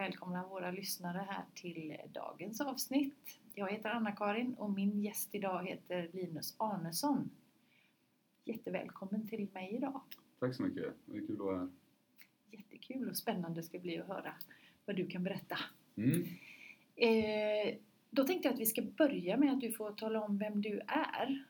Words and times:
Välkomna 0.00 0.46
våra 0.46 0.70
lyssnare 0.70 1.26
här 1.28 1.44
till 1.54 1.96
dagens 2.14 2.60
avsnitt. 2.60 3.38
Jag 3.54 3.70
heter 3.72 3.90
Anna-Karin 3.90 4.54
och 4.54 4.70
min 4.70 5.00
gäst 5.00 5.34
idag 5.34 5.66
heter 5.66 6.10
Linus 6.12 6.54
Arnesson. 6.58 7.30
Jättevälkommen 8.44 9.28
till 9.28 9.48
mig 9.54 9.74
idag. 9.74 10.00
Tack 10.38 10.54
så 10.54 10.62
mycket. 10.62 10.94
Det 11.06 11.16
är 11.16 11.26
kul 11.26 11.32
att 11.32 11.38
vara 11.38 11.58
här. 11.58 11.68
Jättekul 12.50 13.08
och 13.08 13.16
spännande 13.16 13.62
ska 13.62 13.78
bli 13.78 13.98
att 13.98 14.06
höra 14.06 14.32
vad 14.84 14.96
du 14.96 15.06
kan 15.06 15.24
berätta. 15.24 15.58
Mm. 15.96 16.22
Eh, 16.96 17.76
då 18.10 18.24
tänkte 18.24 18.48
jag 18.48 18.54
att 18.54 18.60
vi 18.60 18.66
ska 18.66 18.82
börja 18.82 19.36
med 19.36 19.52
att 19.52 19.60
du 19.60 19.72
får 19.72 19.92
tala 19.92 20.24
om 20.24 20.38
vem 20.38 20.62
du 20.62 20.80
är. 20.86 21.44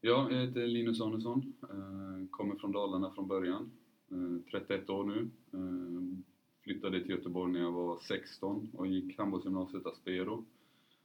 Ja, 0.00 0.30
jag 0.30 0.46
heter 0.46 0.66
Linus 0.66 1.00
Arnesson. 1.00 1.52
Eh, 1.62 2.28
Kommer 2.30 2.56
från 2.56 2.72
Dalarna 2.72 3.10
från 3.10 3.28
början. 3.28 3.72
Eh, 4.10 4.50
31 4.50 4.90
år 4.90 5.04
nu. 5.04 5.30
Flyttade 6.64 7.00
till 7.00 7.10
Göteborg 7.10 7.52
när 7.52 7.60
jag 7.60 7.72
var 7.72 7.98
16 7.98 8.70
och 8.72 8.86
gick 8.86 9.18
handbollsgymnasiet 9.18 9.86
Aspero. 9.86 10.44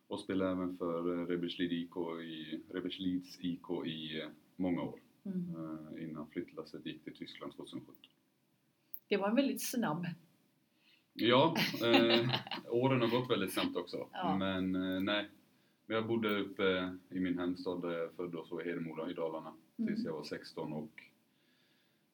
Och 0.08 0.20
spelade 0.20 0.52
även 0.52 0.78
för 0.78 1.20
eh, 1.22 1.26
Reberslid 1.28 1.72
IK 1.72 1.98
i, 2.24 2.60
Reberslids 2.70 3.38
IK 3.42 3.86
i 3.86 4.22
eh, 4.22 4.28
många 4.56 4.82
år. 4.82 5.00
Mm. 5.26 5.56
eh, 5.56 6.04
Innan 6.04 6.28
flyttlasset 6.28 6.86
gick 6.86 7.04
till 7.04 7.16
Tyskland 7.16 7.56
2017. 7.56 7.96
Det 9.08 9.18
var 9.18 9.30
en 9.30 9.36
väldigt 9.36 9.62
snabb. 9.62 10.06
Ja, 11.14 11.56
eh, 11.84 12.30
åren 12.70 13.02
har 13.02 13.08
gått 13.20 13.30
väldigt 13.30 13.54
snabbt 13.54 13.76
också. 13.76 14.08
Ja. 14.12 14.38
Men 14.38 14.76
eh, 14.76 15.02
nej, 15.02 15.30
jag 15.88 16.08
bodde 16.08 16.40
uppe 16.40 16.98
i 17.10 17.20
min 17.20 17.40
hemstad 17.40 17.82
där 17.82 17.92
jag 17.92 18.04
är 18.04 18.10
född 18.10 18.36
och 18.36 18.48
så 18.48 18.62
i 18.62 18.66
Hedemora 18.66 19.12
i 19.12 19.14
Dalarna 19.14 19.54
tills 19.76 19.90
Mm. 19.90 20.02
jag 20.06 20.14
var 20.14 20.24
16 20.24 20.74
och 20.74 21.04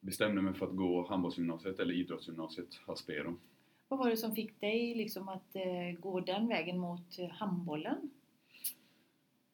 bestämde 0.06 0.42
mig 0.42 0.54
för 0.54 0.66
att 0.66 0.76
gå 0.76 1.06
handbollsgymnasiet 1.08 1.78
eller 1.78 1.94
idrottsgymnasiet 1.94 2.80
Aspero. 2.86 3.36
Vad 3.88 3.98
var 3.98 4.10
det 4.10 4.16
som 4.16 4.34
fick 4.34 4.60
dig 4.60 4.94
liksom 4.94 5.28
att 5.28 5.56
eh, 5.56 6.00
gå 6.00 6.20
den 6.20 6.48
vägen 6.48 6.78
mot 6.78 7.18
eh, 7.18 7.28
handbollen? 7.28 8.10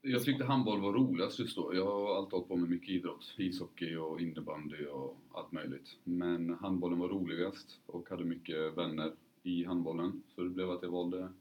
Jag 0.01 0.25
tyckte 0.25 0.45
handboll 0.45 0.81
var 0.81 0.93
roligast 0.93 1.39
just 1.39 1.57
då. 1.57 1.75
Jag 1.75 1.87
har 1.87 2.17
alltid 2.17 2.33
hållit 2.33 2.49
på 2.49 2.57
med 2.57 2.71
mycket 2.71 2.89
idrott. 2.89 3.35
Ishockey 3.37 3.97
och 3.97 4.21
innebandy 4.21 4.87
och 4.87 5.17
allt 5.35 5.53
möjligt. 5.53 5.97
Men 6.05 6.51
handbollen 6.55 6.99
var 6.99 7.09
roligast 7.09 7.81
och 7.87 8.09
hade 8.11 8.25
mycket 8.25 8.77
vänner 8.79 9.13
i 9.43 9.65
handbollen. 9.65 10.23
Så 10.35 10.43
det 10.43 10.49
blev 10.51 10.71
att 10.71 10.83
jag 10.83 10.91
valde, 10.91 11.33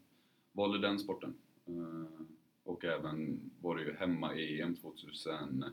valde 0.51 0.79
den 0.79 0.99
sporten. 0.99 1.33
Eh, 1.65 2.25
Och 2.63 2.85
även 2.85 3.39
var 3.61 3.75
det 3.75 3.83
ju 3.83 3.95
hemma-EM 3.95 4.75
2000, 4.75 5.65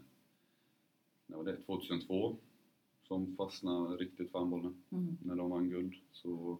när 1.26 1.36
var 1.36 1.44
det? 1.44 1.56
2002 1.66 2.36
som 3.08 3.36
fastnade 3.36 3.96
riktigt 3.96 4.30
för 4.30 4.38
handbollen 4.38 4.82
Mm. 4.90 5.16
när 5.24 5.36
de 5.36 5.50
vann 5.50 5.70
guld. 5.70 5.94
Så 6.12 6.58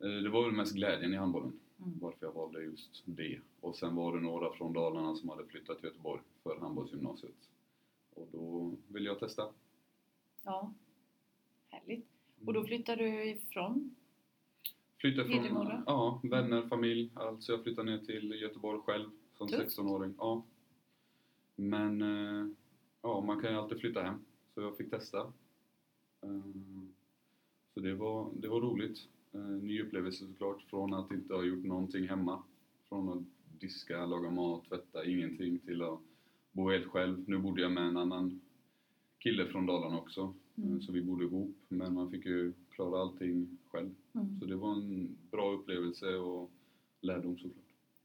eh, 0.00 0.08
det 0.22 0.28
var 0.30 0.44
väl 0.44 0.52
mest 0.52 0.74
glädjen 0.74 1.12
i 1.14 1.16
handbollen 1.16 1.52
Mm. 1.78 1.98
varför 2.00 2.26
jag 2.26 2.32
valde 2.32 2.62
just 2.62 3.02
det. 3.04 3.40
Och 3.60 3.76
sen 3.76 3.94
var 3.96 4.14
det 4.16 4.20
några 4.22 4.52
från 4.52 4.72
Dalarna 4.72 5.14
som 5.16 5.28
hade 5.28 5.44
flyttat 5.44 5.78
till 5.78 5.86
Göteborg 5.88 6.22
för 6.42 6.58
handbollsgymnasiet. 6.60 7.48
Och 8.14 8.28
då 8.32 8.72
ville 8.88 9.06
jag 9.08 9.18
testa. 9.18 9.48
Ja, 10.42 10.72
härligt. 11.68 12.06
Och 12.46 12.52
då 12.52 12.64
flyttade 12.64 13.02
du 13.02 13.24
ifrån? 13.24 13.94
Flyttade 14.98 15.28
från 15.28 15.38
Hedemora? 15.42 15.82
ja, 15.86 16.20
vänner, 16.22 16.68
familj, 16.68 17.10
allt. 17.14 17.42
Så 17.42 17.52
jag 17.52 17.62
flyttade 17.62 17.90
ner 17.90 17.98
till 17.98 18.30
Göteborg 18.42 18.80
själv 18.80 19.10
som 19.38 19.48
Tufft. 19.48 19.78
16-åring. 19.78 20.14
Ja. 20.18 20.42
Men 21.56 22.02
eh, 22.02 22.46
ja, 23.02 23.20
man 23.20 23.40
kan 23.40 23.50
ju 23.52 23.56
alltid 23.58 23.80
flytta 23.80 24.02
hem. 24.02 24.24
Så 24.54 24.60
jag 24.60 24.76
fick 24.76 24.90
testa. 24.90 25.32
Eh, 26.22 26.82
Så 27.74 27.80
det 27.80 27.94
var, 27.94 28.30
det 28.36 28.48
var 28.48 28.60
roligt. 28.60 29.08
Eh, 29.32 29.40
Ny 29.40 29.82
upplevelse 29.82 30.26
såklart 30.26 30.62
från 30.62 30.94
att 30.94 31.10
inte 31.12 31.34
ha 31.34 31.42
gjort 31.44 31.64
någonting 31.64 32.08
hemma. 32.08 32.42
Från 32.88 33.08
att 33.08 33.24
diska, 33.60 34.06
laga 34.06 34.30
mat, 34.30 34.64
tvätta, 34.68 35.04
ingenting 35.04 35.58
till 35.58 35.82
att 35.82 36.00
bo 36.52 36.70
helt 36.70 36.86
själv. 36.86 37.24
Nu 37.28 37.38
bodde 37.38 37.62
jag 37.62 37.72
med 37.72 37.82
en 37.84 37.96
annan 37.96 38.40
kille 39.18 39.46
från 39.46 39.66
Dalarna 39.66 39.98
också. 39.98 40.20
Eh, 40.20 40.32
Mm. 40.64 40.82
Så 40.82 40.92
vi 40.92 41.02
bodde 41.02 41.24
ihop. 41.24 41.56
Men 41.68 41.94
man 41.94 42.10
fick 42.10 42.26
ju 42.26 42.52
klara 42.70 43.00
allting 43.02 43.58
själv. 43.70 43.90
Mm. 44.12 44.40
Så 44.40 44.46
det 44.46 44.56
var 44.56 44.72
en 44.72 45.16
bra 45.30 45.52
upplevelse 45.52 46.14
och 46.16 46.50
lärdom 47.00 47.38
såklart. 47.38 47.61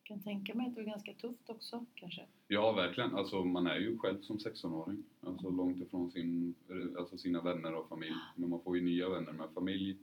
Kan 0.07 0.19
tänka 0.21 0.55
mig 0.55 0.67
att 0.67 0.75
det 0.75 0.81
var 0.81 0.89
ganska 0.89 1.13
tufft 1.13 1.49
också 1.49 1.85
kanske. 1.95 2.25
Ja, 2.47 2.71
verkligen. 2.71 3.15
Alltså, 3.15 3.43
man 3.43 3.67
är 3.67 3.75
ju 3.75 3.97
själv 3.97 4.21
som 4.21 4.37
16-åring. 4.37 5.03
Alltså 5.21 5.49
långt 5.49 5.81
ifrån 5.81 6.11
sin, 6.11 6.55
alltså 6.97 7.17
sina 7.17 7.41
vänner 7.41 7.75
och 7.75 7.89
familj. 7.89 8.15
Men 8.35 8.49
man 8.49 8.61
får 8.61 8.77
ju 8.77 8.83
nya 8.83 9.09
vänner. 9.09 9.31
Men 9.31 9.53
familj 9.53 9.97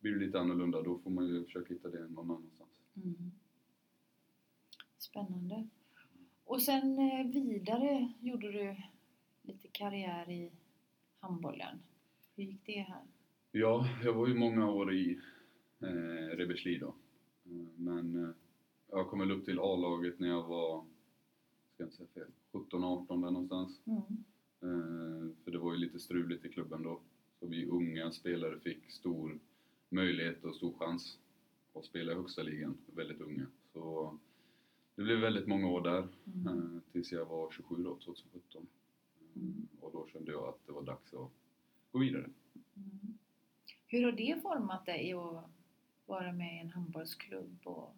blir 0.00 0.16
lite 0.16 0.40
annorlunda. 0.40 0.82
Då 0.82 0.98
får 0.98 1.10
man 1.10 1.26
ju 1.26 1.44
försöka 1.44 1.74
hitta 1.74 1.88
det 1.88 2.08
någon 2.08 2.30
annanstans. 2.30 2.70
Mm. 2.96 3.30
Spännande. 4.98 5.68
Och 6.44 6.62
sen 6.62 6.98
eh, 6.98 7.26
vidare 7.26 8.12
gjorde 8.20 8.52
du 8.52 8.76
lite 9.42 9.68
karriär 9.68 10.30
i 10.30 10.50
handbollen. 11.20 11.78
Hur 12.36 12.44
gick 12.44 12.66
det 12.66 12.80
här? 12.80 13.02
Ja, 13.52 13.88
jag 14.04 14.12
var 14.12 14.26
ju 14.26 14.34
många 14.34 14.70
år 14.70 14.92
i 14.94 15.20
eh, 15.80 16.36
Reberslid 16.36 16.80
då. 16.80 16.94
Eh, 17.44 17.68
Men 17.76 18.24
eh, 18.24 18.30
jag 18.90 19.08
kom 19.08 19.18
väl 19.18 19.30
upp 19.32 19.44
till 19.44 19.58
A-laget 19.58 20.18
när 20.18 20.28
jag 20.28 20.42
var, 20.42 20.84
ska 21.74 21.84
inte 21.84 21.96
säga 21.96 22.08
fel, 22.14 22.26
17-18 22.52 23.06
där 23.08 23.30
någonstans. 23.30 23.80
Mm. 23.84 23.98
Eh, 24.62 25.34
För 25.44 25.50
det 25.50 25.58
var 25.58 25.72
ju 25.72 25.78
lite 25.78 26.00
struligt 26.00 26.44
i 26.44 26.48
klubben 26.48 26.82
då. 26.82 27.00
Så 27.40 27.46
vi 27.46 27.66
unga 27.66 28.10
spelare 28.12 28.60
fick 28.60 28.90
stor 28.90 29.38
möjlighet 29.88 30.44
och 30.44 30.54
stor 30.56 30.72
chans 30.78 31.18
att 31.74 31.84
spela 31.84 32.12
i 32.12 32.14
högsta 32.14 32.42
ligan, 32.42 32.76
väldigt 32.86 33.20
unga. 33.20 33.46
Så 33.72 34.18
det 34.94 35.02
blev 35.02 35.18
väldigt 35.20 35.46
många 35.46 35.68
år 35.68 35.80
där, 35.80 36.08
Mm. 36.26 36.46
eh, 36.76 36.80
tills 36.92 37.12
jag 37.12 37.26
var 37.26 37.50
27 37.50 37.82
då, 37.82 37.94
2017. 37.96 38.62
Eh, 38.62 38.66
Mm. 39.36 39.68
Och 39.80 39.92
då 39.92 40.06
kände 40.12 40.32
jag 40.32 40.48
att 40.48 40.66
det 40.66 40.72
var 40.72 40.82
dags 40.82 41.14
att 41.14 41.30
gå 41.92 41.98
vidare. 41.98 42.30
Mm. 42.76 43.18
Hur 43.86 44.04
har 44.04 44.12
det 44.12 44.38
format 44.42 44.86
dig 44.86 45.12
att 45.12 45.44
vara 46.06 46.32
med 46.32 46.56
i 46.56 46.58
en 46.58 46.70
handbollsklubb? 46.70 47.56
Och... 47.64 47.94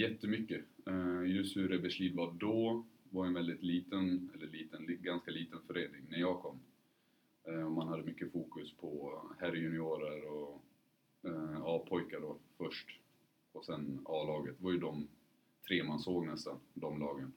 Jättemycket. 0.00 0.64
Eh, 0.86 1.22
Just 1.26 1.56
hur 1.56 1.68
Reberslid 1.68 2.14
var 2.14 2.32
då 2.32 2.84
var 3.10 3.26
en 3.26 3.34
väldigt 3.34 3.62
liten, 3.62 4.30
eller 4.34 4.46
liten, 4.46 4.84
li- 4.84 4.96
ganska 4.96 5.30
liten 5.30 5.58
förening 5.66 6.06
när 6.08 6.18
jag 6.18 6.40
kom. 6.42 6.58
Eh, 7.44 7.68
Man 7.70 7.88
hade 7.88 8.02
mycket 8.02 8.32
fokus 8.32 8.72
på 8.72 9.22
herrjuniorer 9.38 10.26
och 10.30 10.64
eh, 11.22 11.62
A-pojkar 11.62 12.20
då 12.20 12.36
först. 12.56 13.00
Och 13.52 13.64
sen 13.64 14.00
A-laget. 14.04 14.58
Det 14.58 14.64
var 14.64 14.72
ju 14.72 14.78
de 14.78 15.08
tre 15.68 15.84
man 15.84 15.98
såg 16.00 16.26
nästan, 16.26 16.58
de 16.74 16.98
lagen. 17.00 17.32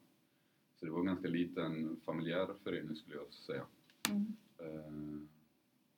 Så 0.79 0.85
det 0.85 0.91
var 0.91 0.99
en 0.99 1.05
ganska 1.05 1.27
liten 1.27 1.99
familjär 2.05 2.47
förening 2.63 2.95
skulle 2.95 3.15
jag 3.15 3.33
säga. 3.33 3.65
Mm. 4.09 5.27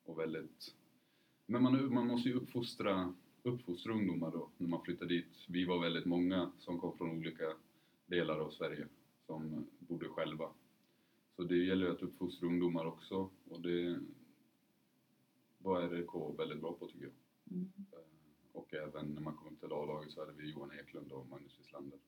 Och 0.03 0.19
väldigt... 0.19 0.75
Men 1.45 1.63
man, 1.63 1.93
man 1.93 2.07
måste 2.07 2.29
ju 2.29 2.35
uppfostra, 2.35 3.13
uppfostra 3.43 3.93
ungdomar 3.93 4.31
då 4.31 4.49
när 4.57 4.67
man 4.67 4.81
flyttar 4.81 5.05
dit. 5.05 5.45
Vi 5.47 5.65
var 5.65 5.79
väldigt 5.81 6.05
många 6.05 6.51
som 6.59 6.79
kom 6.79 6.97
från 6.97 7.11
olika 7.11 7.53
delar 8.05 8.39
av 8.39 8.49
Sverige 8.49 8.87
som 9.25 9.65
bodde 9.79 10.05
själva. 10.05 10.49
Så 11.35 11.43
det 11.43 11.57
gäller 11.57 11.85
ju 11.85 11.91
att 11.91 12.01
uppfostra 12.03 12.47
ungdomar 12.47 12.85
också 12.85 13.29
och 13.49 13.61
det 13.61 13.99
var 15.57 15.89
RIK 15.89 16.39
väldigt 16.39 16.61
bra 16.61 16.73
på 16.73 16.87
tycker 16.87 17.03
jag. 17.03 17.13
Mm. 17.57 17.71
Och 18.51 18.73
även 18.73 19.05
när 19.05 19.21
man 19.21 19.35
kom 19.35 19.55
till 19.55 19.71
A-laget 19.71 20.11
så 20.11 20.19
hade 20.19 20.33
vi 20.37 20.51
Johan 20.51 20.71
Eklund 20.79 21.11
och 21.11 21.29
Magnus 21.29 21.59
Wislander. 21.59 21.99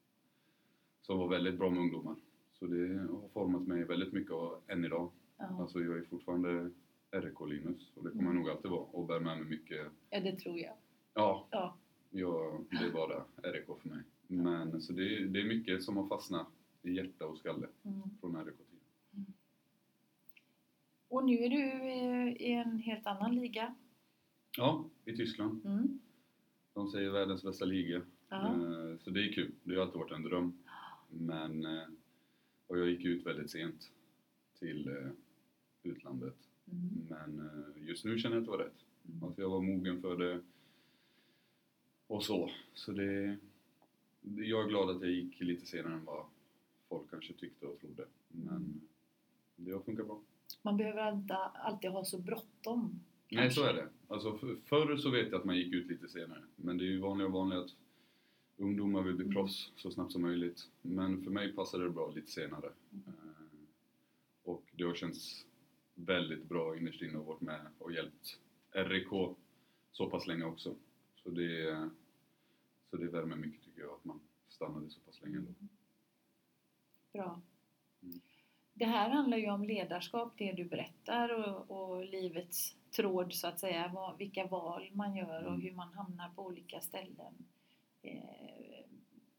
Som 1.01 1.17
var 1.17 1.27
väldigt 1.27 1.57
bra 1.57 1.69
med 1.69 1.79
ungdomar. 1.79 2.15
Så 2.51 2.65
det 2.65 2.97
har 2.97 3.29
format 3.33 3.67
mig 3.67 3.83
väldigt 3.83 4.13
mycket 4.13 4.35
än 4.67 4.85
idag. 4.85 5.11
Ja. 5.37 5.61
Alltså 5.61 5.79
jag 5.79 5.97
är 5.97 6.03
fortfarande 6.03 6.71
RIK-Linus 7.11 7.91
och 7.95 8.03
det 8.03 8.09
kommer 8.09 8.23
jag 8.23 8.35
nog 8.35 8.49
alltid 8.49 8.71
vara 8.71 8.81
och 8.81 9.07
bär 9.07 9.19
med 9.19 9.37
mig 9.37 9.45
mycket. 9.45 9.87
ja, 10.09 10.19
det 10.19 10.35
tror 10.35 10.59
jag. 10.59 10.73
Ja, 11.13 11.47
Ja. 11.51 11.77
jag, 12.11 12.65
det 12.69 12.85
är 12.85 12.91
bara 12.91 13.23
RIK 13.53 13.65
för 13.81 13.89
mig. 13.89 14.03
Men 14.27 14.81
så 14.81 14.93
det, 14.93 15.15
är- 15.17 15.25
det 15.25 15.39
är 15.41 15.45
mycket 15.45 15.83
som 15.83 15.97
har 15.97 16.07
fastnat 16.07 16.47
i 16.81 16.91
hjärta 16.93 17.25
och 17.27 17.37
skalle 17.37 17.67
Mm. 17.83 18.01
från 18.21 18.35
RIK-tiden. 18.45 19.33
Och 21.07 21.25
nu 21.25 21.33
är 21.37 21.49
du 21.49 21.63
eh, 21.91 22.41
i 22.41 22.51
en 22.51 22.79
helt 22.79 23.07
annan 23.07 23.35
liga. 23.35 23.75
Ja, 24.57 24.85
i 25.05 25.15
Tyskland. 25.17 25.65
Mm. 25.65 25.99
De 26.73 26.89
säger 26.91 27.09
världens 27.11 27.43
bästa 27.43 27.65
liga. 27.65 28.01
Ja. 28.29 28.47
Eh, 28.47 28.97
Så 28.99 29.09
det 29.09 29.29
är 29.29 29.33
kul. 29.33 29.51
Det 29.63 29.75
har 29.75 29.81
alltid 29.81 29.99
varit 29.99 30.11
en 30.11 30.23
dröm. 30.23 30.57
Men 31.09 31.65
eh, 31.65 31.83
Och 32.67 32.79
jag 32.79 32.89
gick 32.89 33.05
ut 33.05 33.25
väldigt 33.25 33.51
sent 33.51 33.91
till 34.59 35.11
utlandet. 35.83 36.35
Mm. 36.71 37.07
Men 37.09 37.49
just 37.87 38.05
nu 38.05 38.17
känner 38.19 38.35
jag 38.35 38.41
att 38.41 38.45
det 38.45 38.51
var 38.57 38.57
rätt. 38.63 38.85
Mm. 39.09 39.23
Alltså 39.23 39.41
jag 39.41 39.49
var 39.49 39.61
mogen 39.61 40.01
för 40.01 40.17
det. 40.17 40.41
Och 42.13 42.23
så. 42.23 42.51
Så 42.73 42.91
det... 42.91 43.37
Jag 44.21 44.63
är 44.63 44.67
glad 44.69 44.89
att 44.89 45.01
jag 45.01 45.11
gick 45.11 45.39
lite 45.41 45.65
senare 45.65 45.93
än 45.93 46.05
vad 46.05 46.25
folk 46.89 47.09
kanske 47.09 47.33
tyckte 47.33 47.65
och 47.65 47.79
trodde. 47.79 48.05
Men 48.27 48.81
det 49.55 49.71
har 49.71 49.79
funkat 49.79 50.05
bra. 50.07 50.19
Man 50.61 50.77
behöver 50.77 51.01
alltid, 51.01 51.31
alltid 51.53 51.89
ha 51.89 52.05
så 52.05 52.17
bråttom. 52.17 52.99
Nej, 53.29 53.51
så 53.51 53.63
är 53.63 53.73
det. 53.73 53.89
Alltså 54.07 54.37
för, 54.37 54.55
förr 54.65 54.97
så 54.97 55.09
vet 55.09 55.31
jag 55.31 55.39
att 55.39 55.45
man 55.45 55.57
gick 55.57 55.73
ut 55.73 55.87
lite 55.87 56.07
senare. 56.07 56.41
Men 56.55 56.77
det 56.77 56.83
är 56.83 56.87
ju 56.87 56.99
vanligare 56.99 57.27
och 57.27 57.33
vanligare 57.33 57.63
att 57.63 57.75
ungdomar 58.57 59.01
vill 59.01 59.15
bli 59.15 59.23
Mm. 59.25 59.35
proffs 59.35 59.71
så 59.75 59.91
snabbt 59.91 60.11
som 60.11 60.21
möjligt. 60.21 60.69
Men 60.81 61.23
för 61.23 61.31
mig 61.31 61.53
passade 61.53 61.83
det 61.83 61.89
bra 61.89 62.11
lite 62.15 62.31
senare. 62.31 62.69
Mm. 62.91 63.03
Eh, 63.07 63.23
Och 64.43 64.63
det 64.71 64.83
har 64.83 64.93
känts 64.95 65.45
väldigt 65.95 66.43
bra 66.49 66.77
innerst 66.77 67.01
inne 67.01 67.17
och 67.17 67.25
varit 67.25 67.41
med 67.41 67.61
och 67.79 67.93
hjälpt 67.93 68.39
RIK 68.71 69.35
så 69.91 70.09
pass 70.09 70.27
länge 70.27 70.43
också. 70.45 70.75
Så 71.23 71.29
det, 71.29 71.89
så 72.93 72.99
det 72.99 73.07
värmer 73.07 73.35
mycket 73.35 73.63
tycker 73.63 73.81
jag 73.81 73.93
att 73.93 74.05
man 74.05 74.19
stannade 74.47 74.89
så 74.89 74.99
pass 74.99 75.21
länge 75.21 75.37
ändå. 75.37 75.51
Bra. 77.13 77.41
Mm. 78.03 78.19
Det 78.73 78.85
här 78.85 79.09
handlar 79.09 79.37
ju 79.37 79.51
om 79.51 79.63
ledarskap, 79.63 80.33
det 80.37 80.51
du 80.51 80.65
berättar 80.65 81.29
och, 81.29 81.71
och 81.71 82.05
livets 82.05 82.75
tråd 82.91 83.33
så 83.33 83.47
att 83.47 83.59
säga. 83.59 83.91
Vad, 83.93 84.17
vilka 84.17 84.47
val 84.47 84.89
man 84.93 85.15
gör 85.15 85.43
och 85.43 85.49
Mm. 85.53 85.61
hur 85.61 85.71
man 85.71 85.93
hamnar 85.93 86.29
på 86.29 86.45
olika 86.45 86.81
ställen. 86.81 87.45
Eh, 88.01 88.85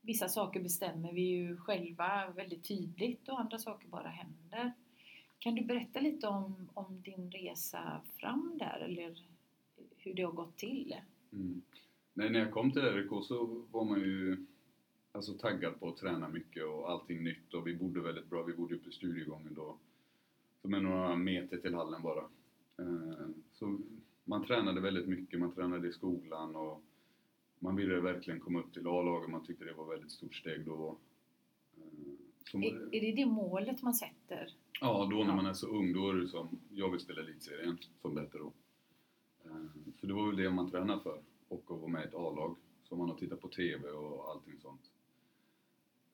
vissa 0.00 0.28
saker 0.28 0.60
bestämmer 0.62 1.12
vi 1.12 1.22
ju 1.22 1.56
själva 1.56 2.30
väldigt 2.30 2.68
tydligt 2.68 3.28
och 3.28 3.40
andra 3.40 3.58
saker 3.58 3.88
bara 3.88 4.08
händer. 4.08 4.72
Kan 5.38 5.54
du 5.54 5.64
berätta 5.64 6.00
lite 6.00 6.26
om, 6.26 6.68
om 6.74 7.02
din 7.02 7.30
resa 7.30 8.00
fram 8.16 8.58
där 8.58 8.78
eller 8.78 9.22
hur 9.96 10.14
det 10.14 10.22
har 10.22 10.32
gått 10.32 10.56
till? 10.56 10.96
Mm. 11.32 11.62
Nej, 12.14 12.30
när 12.30 12.38
jag 12.40 12.50
kom 12.52 12.72
till 12.72 12.82
RIK 12.82 13.10
så 13.24 13.62
var 13.70 13.84
man 13.84 14.00
ju 14.00 14.36
alltså, 15.12 15.32
taggad 15.38 15.80
på 15.80 15.88
att 15.88 15.96
träna 15.96 16.28
mycket 16.28 16.64
och 16.64 16.90
allting 16.90 17.24
nytt 17.24 17.54
och 17.54 17.66
vi 17.66 17.74
bodde 17.76 18.00
väldigt 18.00 18.30
bra. 18.30 18.42
Vi 18.42 18.52
bodde 18.52 18.74
uppe 18.74 18.88
i 18.88 18.92
studiegången 18.92 19.54
då. 19.54 19.76
Som 20.62 20.74
är 20.74 20.80
några 20.80 21.16
meter 21.16 21.56
till 21.56 21.74
hallen 21.74 22.02
bara. 22.02 22.24
Eh, 22.78 23.26
Så 23.52 23.78
man 24.24 24.44
tränade 24.46 24.80
väldigt 24.80 25.08
mycket, 25.08 25.40
man 25.40 25.52
tränade 25.54 25.88
i 25.88 25.92
skolan 25.92 26.56
och 26.56 26.82
man 27.58 27.76
ville 27.76 28.00
verkligen 28.00 28.40
komma 28.40 28.58
upp 28.60 28.72
till 28.72 28.86
A-laget. 28.86 29.30
Man 29.30 29.44
tyckte 29.46 29.64
det 29.64 29.72
var 29.72 29.84
ett 29.84 29.92
väldigt 29.98 30.12
stort 30.12 30.34
steg 30.34 30.64
då. 30.66 30.96
Eh, 31.76 31.82
Så 32.50 32.58
Är, 32.58 32.94
är 32.94 33.00
det 33.00 33.12
det 33.12 33.26
målet 33.26 33.82
man 33.82 33.94
sätter? 33.94 34.54
Ja, 34.80 35.08
då 35.10 35.16
när 35.18 35.26
Ja. 35.30 35.36
man 35.36 35.46
är 35.46 35.52
så 35.54 35.66
ung, 35.66 35.92
då 35.92 36.10
är 36.10 36.14
det 36.14 36.28
som, 36.28 36.48
jag 36.70 36.90
vill 36.90 37.00
spela 37.00 37.20
elitserien 37.22 37.78
som 38.02 38.14
bättre 38.14 38.38
då. 38.38 38.52
Eh, 39.44 39.66
Så 40.00 40.06
det 40.06 40.12
var 40.12 40.26
väl 40.26 40.36
det 40.36 40.50
man 40.50 40.70
tränade 40.70 41.00
för, 41.02 41.20
och 41.54 41.74
att 41.74 41.80
vara 41.80 41.90
med 41.90 42.04
i 42.04 42.08
ett 42.08 42.14
A-lag. 42.14 42.56
Så 42.82 42.96
man 42.96 43.08
har 43.08 43.16
tittat 43.16 43.40
på 43.40 43.48
TV 43.48 43.88
och 43.90 44.30
allting 44.30 44.60
sånt. 44.60 44.90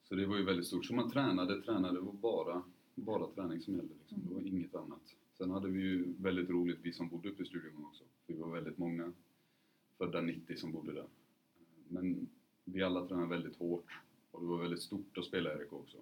Så 0.08 0.14
det 0.14 0.26
var 0.26 0.36
ju 0.36 0.44
väldigt 0.44 0.66
stort. 0.66 0.84
Så 0.84 0.94
man 0.94 1.10
tränade, 1.10 1.62
tränade, 1.62 1.94
det 1.94 2.00
var 2.00 2.12
bara, 2.12 2.62
bara 2.94 3.26
träning 3.26 3.60
som 3.60 3.74
gällde 3.74 3.94
liksom. 3.94 4.18
Det 4.28 4.34
var 4.34 4.40
inget 4.40 4.74
annat. 4.74 5.16
Sen 5.38 5.50
hade 5.50 5.68
vi 5.68 5.80
ju 5.80 6.14
väldigt 6.18 6.50
roligt, 6.50 6.78
vi 6.82 6.92
som 6.92 7.08
bodde 7.08 7.28
uppe 7.28 7.42
i 7.42 7.46
studion 7.46 7.84
också. 7.84 8.04
Vi 8.26 8.34
var 8.34 8.50
väldigt 8.50 8.78
många 8.78 9.12
födda 9.98 10.20
90 10.20 10.56
som 10.56 10.72
bodde 10.72 10.92
där. 10.92 11.06
Men 11.88 12.28
vi 12.64 12.82
alla 12.82 13.06
tränade 13.06 13.28
väldigt 13.28 13.56
hårt 13.56 13.98
och 14.30 14.40
det 14.40 14.46
var 14.46 14.58
väldigt 14.58 14.82
stort 14.82 15.18
att 15.18 15.24
spela 15.24 15.54
i 15.54 15.56
RIK 15.56 15.72
också. 15.72 15.96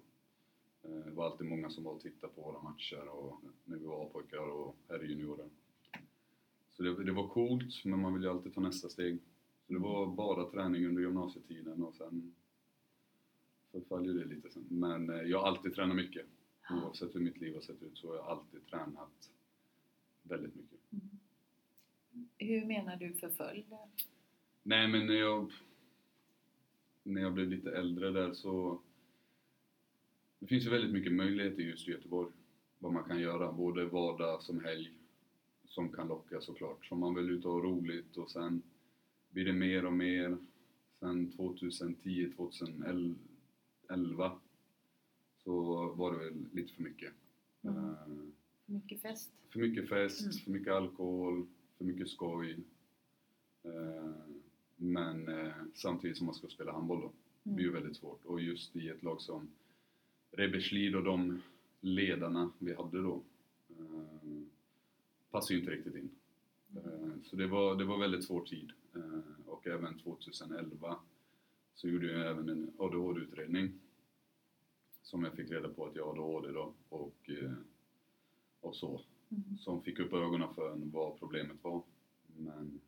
Eh, 0.83 1.05
det 1.05 1.11
var 1.11 1.25
alltid 1.25 1.47
många 1.47 1.69
som 1.69 1.83
var 1.83 1.91
och 1.91 2.01
tittade 2.01 2.33
på 2.33 2.41
våra 2.41 2.61
matcher 2.61 3.07
och 3.07 3.41
när 3.65 3.77
vi 3.77 3.85
var 3.85 4.05
A-pojkar 4.05 4.49
och 4.51 4.75
herrjuniorer. 4.87 5.49
Så 6.71 6.83
det, 6.83 7.03
det 7.03 7.11
var 7.11 7.27
coolt, 7.27 7.85
men 7.85 8.01
man 8.01 8.13
vill 8.13 8.23
ju 8.23 8.29
alltid 8.29 8.53
ta 8.53 8.61
nästa 8.61 8.89
steg. 8.89 9.19
Så 9.69 9.73
det 9.73 9.79
var 9.79 10.07
bara 10.07 10.49
träning 10.49 10.85
under 10.85 11.01
gymnasietiden 11.01 11.83
och 11.83 11.95
sen 11.95 12.35
förföll 13.71 14.05
ju 14.05 14.13
det 14.13 14.25
lite 14.25 14.49
sen. 14.49 14.65
Men 14.69 15.09
eh, 15.09 15.21
jag 15.21 15.39
har 15.39 15.47
alltid 15.47 15.75
tränat 15.75 15.95
mycket. 15.95 16.25
Oavsett 16.69 17.15
hur 17.15 17.19
mitt 17.19 17.37
liv 17.37 17.53
har 17.53 17.61
sett 17.61 17.83
ut 17.83 17.97
så 17.97 18.07
har 18.07 18.15
jag 18.15 18.25
alltid 18.25 18.65
tränat 18.65 19.31
väldigt 20.23 20.55
mycket. 20.55 20.79
Hur 22.37 22.65
menar 22.65 22.95
du 22.95 23.13
förföljd? 23.13 23.65
Nej 24.63 24.87
men 24.87 25.07
när 25.07 25.13
jag, 25.13 25.51
när 27.03 27.21
jag 27.21 27.33
blev 27.33 27.47
lite 27.47 27.71
äldre 27.71 28.11
där 28.11 28.33
så 28.33 28.81
det 30.39 30.47
finns 30.47 30.65
ju 30.65 30.69
väldigt 30.69 30.93
mycket 30.93 31.13
möjligheter 31.13 31.61
just 31.61 31.87
i 31.87 31.91
Göteborg. 31.91 32.31
Vad 32.79 32.93
man 32.93 33.03
kan 33.03 33.19
göra, 33.19 33.51
både 33.51 33.85
vardag 33.85 34.41
som 34.41 34.63
helg 34.63 34.91
som 35.65 35.89
kan 35.89 36.07
locka 36.07 36.41
såklart. 36.41 36.85
Så 36.85 36.95
man 36.95 37.15
vill 37.15 37.29
ut 37.29 37.45
och 37.45 37.51
ha 37.51 37.59
roligt 37.59 38.17
och 38.17 38.31
sen 38.31 38.61
blir 39.29 39.45
det 39.45 39.53
mer 39.53 39.85
och 39.85 39.93
mer. 39.93 40.37
Sen 40.99 41.31
2010, 41.31 42.31
2011 42.35 44.39
så 45.43 45.61
var 45.93 46.11
det 46.11 46.17
väl 46.17 46.45
lite 46.51 46.73
för 46.73 46.83
mycket. 46.83 47.13
Mm. 47.61 47.77
Eh, 47.77 47.93
Mycket 48.65 49.01
fest? 49.01 49.31
för 49.49 49.59
mycket 49.59 49.89
fest, 49.89 50.21
Mm. 50.21 50.33
för 50.33 50.51
mycket 50.51 50.73
alkohol, 50.73 51.47
för 51.77 51.85
mycket 51.85 52.09
skoj. 52.09 52.57
Eh, 53.63 54.11
men 54.75 55.27
eh, 55.27 55.53
samtidigt 55.73 56.17
som 56.17 56.25
man 56.25 56.35
ska 56.35 56.47
spela 56.47 56.71
handboll 56.71 57.01
då. 57.01 57.11
Det 57.43 57.49
blir 57.49 57.65
ju 57.65 57.71
väldigt 57.71 57.97
svårt. 57.97 58.25
Och 58.25 58.41
just 58.41 58.75
i 58.75 58.89
ett 58.89 59.03
lag 59.03 59.21
som 59.21 59.47
Reberslid 60.31 60.95
och 60.95 61.03
de 61.03 61.41
ledarna 61.81 62.51
vi 62.59 62.73
hade 62.75 63.01
då 63.01 63.21
passar 65.31 65.53
ju 65.55 65.59
inte 65.59 65.71
riktigt 65.71 65.95
in. 65.95 66.09
Eh, 66.75 67.11
så 67.23 67.35
det 67.35 67.47
var, 67.47 67.75
det 67.75 67.85
var 67.85 67.99
väldigt 67.99 68.23
svår 68.25 68.41
tid. 68.45 68.71
Eh, 68.95 69.45
och 69.45 69.67
även 69.67 69.99
2011 69.99 70.99
så 71.73 71.87
gjorde 71.87 72.11
jag 72.11 72.31
även 72.31 72.49
en 72.49 72.71
ADHD-utredning 72.77 73.71
som 75.01 75.23
jag 75.23 75.33
fick 75.33 75.51
reda 75.51 75.69
på 75.69 75.85
att 75.85 75.95
jag 75.95 76.05
har 76.05 76.11
ADHD 76.11 76.51
då 76.51 76.73
och, 76.89 77.29
eh, 77.29 77.53
och 78.61 78.75
så 78.75 79.01
Mm. 79.31 79.57
som 79.57 79.81
fick 79.83 79.99
upp 79.99 80.13
ögonen 80.13 80.53
för 80.55 80.71
en 80.71 80.91
vad 80.91 81.19
problemet 81.19 81.57
var. 81.63 81.81
Men 82.37 82.79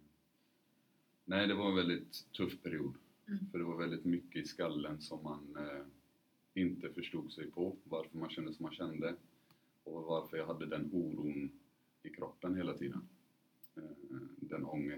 nej, 1.25 1.47
det 1.47 1.53
var 1.53 1.69
en 1.69 1.75
väldigt 1.75 2.31
tuff 2.31 2.61
period. 2.61 2.93
Mm. 3.27 3.39
För 3.51 3.57
det 3.57 3.63
var 3.63 3.77
väldigt 3.77 4.05
mycket 4.05 4.45
i 4.45 4.47
skallen 4.47 5.01
som 5.01 5.23
man 5.23 5.55
eh, 5.59 5.85
inte 6.53 6.89
förstod 6.89 7.31
sig 7.31 7.51
på. 7.51 7.75
Varför 7.83 8.17
man 8.17 8.29
kände 8.29 8.53
som 8.53 8.63
man 8.63 8.73
kände. 8.73 9.15
Och 9.83 10.03
varför 10.03 10.37
jag 10.37 10.47
hade 10.47 10.65
den 10.65 10.89
oron 10.93 11.51
i 12.03 12.09
kroppen 12.09 12.55
hela 12.55 12.73
tiden. 12.77 13.01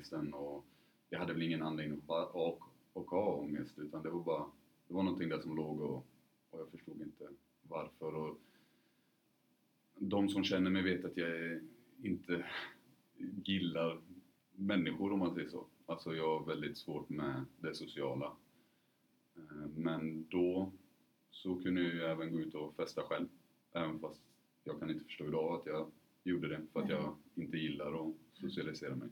Ångesten 0.04 0.34
och 0.34 0.66
jag 1.10 1.20
hade 1.20 1.34
väl 1.34 1.42
ingen 1.42 1.62
anledning 1.62 2.02
att 2.08 2.36
och, 2.36 2.64
och 2.94 3.06
ha 3.12 3.36
ångest 3.36 3.80
utan 3.80 4.04
det 4.04 4.10
var 4.10 4.24
bara 4.24 4.46
det 4.88 4.94
var 4.94 5.04
någonting 5.04 5.30
där 5.30 5.40
som 5.40 5.56
låg 5.56 5.82
och, 5.82 6.06
och 6.50 6.60
jag 6.60 6.70
förstod 6.72 7.02
inte 7.02 7.30
varför. 7.62 8.16
Och 8.16 8.40
de 9.96 10.30
som 10.30 10.44
känner 10.44 10.70
mig 10.70 10.82
vet 10.84 11.06
att 11.06 11.18
jag 11.18 11.60
inte 12.02 12.46
gillar 13.46 14.02
människor 14.52 15.12
om 15.12 15.20
man 15.20 15.34
säger 15.34 15.50
så. 15.50 15.66
Alltså 15.86 16.16
jag 16.16 16.40
har 16.40 16.46
väldigt 16.46 16.78
svårt 16.78 17.10
med 17.10 17.46
det 17.58 17.76
sociala. 17.76 18.36
Eh, 19.36 19.68
Men 19.76 20.26
då 20.30 20.72
så 21.32 21.56
kunde 21.56 21.82
jag 21.82 21.94
ju 21.94 22.02
även 22.02 22.32
gå 22.32 22.40
ut 22.40 22.56
och 22.56 22.76
festa 22.76 23.02
själv. 23.02 23.28
Även 23.72 24.00
fast 24.00 24.22
jag 24.64 24.80
kan 24.80 24.90
inte 24.90 25.06
förstå 25.06 25.28
idag 25.28 25.60
att 25.60 25.66
jag 25.66 25.92
gjorde 26.24 26.48
det 26.48 26.62
för 26.74 26.82
att 26.82 26.90
jag 26.90 27.16
inte 27.36 27.58
gillar 27.58 28.08
att 28.08 28.16
socialisera 28.34 28.96
mig. 28.96 29.10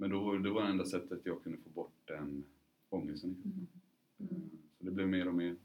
Men 0.00 0.10
då, 0.10 0.38
det 0.38 0.50
var 0.50 0.62
det 0.62 0.68
enda 0.68 0.84
sättet 0.84 1.20
jag 1.24 1.42
kunde 1.42 1.58
få 1.58 1.70
bort 1.70 1.92
den 2.04 2.44
ångesten. 2.88 3.30
Mm. 3.44 3.66
Mm. 4.18 4.50
Så 4.78 4.84
det 4.84 4.90
blev 4.90 5.08
mer 5.08 5.28
och 5.28 5.34
mer 5.34 5.56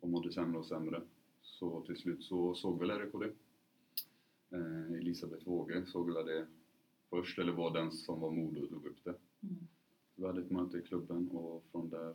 och 0.00 0.08
mådde 0.08 0.32
sämre 0.32 0.58
och 0.58 0.66
sämre. 0.66 1.02
Så 1.42 1.80
till 1.80 1.96
slut 1.96 2.24
så 2.24 2.54
såg 2.54 2.78
väl 2.78 2.90
RIK 2.90 3.12
det. 3.12 3.32
Eh, 4.56 4.98
Elisabeth 4.98 5.44
Wåge 5.44 5.86
såg 5.86 6.12
väl 6.12 6.26
det 6.26 6.46
först, 7.10 7.38
eller 7.38 7.52
var 7.52 7.74
den 7.74 7.92
som 7.92 8.20
var 8.20 8.30
modig 8.30 8.62
och 8.62 8.68
tog 8.68 8.86
upp 8.86 9.04
det. 9.04 9.14
Mm. 9.42 9.68
Vi 10.14 10.26
hade 10.26 10.40
ett 10.40 10.50
möte 10.50 10.78
i 10.78 10.82
klubben 10.82 11.28
och 11.28 11.64
från 11.72 11.90
där 11.90 12.14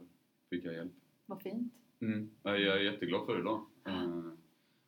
fick 0.49 0.65
jag 0.65 0.73
hjälp. 0.73 0.93
Vad 1.25 1.41
fint. 1.41 1.73
Mm. 1.99 2.29
Jag 2.43 2.61
är 2.61 2.79
jätteglad 2.79 3.25
för 3.25 3.39
idag. 3.39 3.65
Eh, 3.85 4.31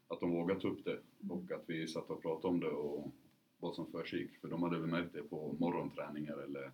att 0.07 0.19
de 0.19 0.31
vågade 0.31 0.61
ta 0.61 0.67
upp 0.67 0.85
det 0.85 0.99
och 1.29 1.51
att 1.51 1.63
vi 1.65 1.87
satt 1.87 2.09
och 2.09 2.21
pratade 2.21 2.47
om 2.53 2.59
det 2.59 2.69
och 2.69 3.11
vad 3.59 3.75
som 3.75 3.91
försiggick. 3.91 4.37
För 4.41 4.47
de 4.47 4.63
hade 4.63 4.79
väl 4.79 4.89
märkt 4.89 5.13
det 5.13 5.23
på 5.23 5.55
morgonträningar 5.59 6.37
eller 6.37 6.71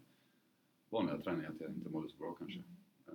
vanliga 0.89 1.17
träningar 1.17 1.49
att 1.49 1.61
jag 1.61 1.69
inte 1.71 1.89
mådde 1.89 2.09
så 2.09 2.17
bra 2.17 2.33
kanske. 2.33 2.59
Eh, 3.07 3.13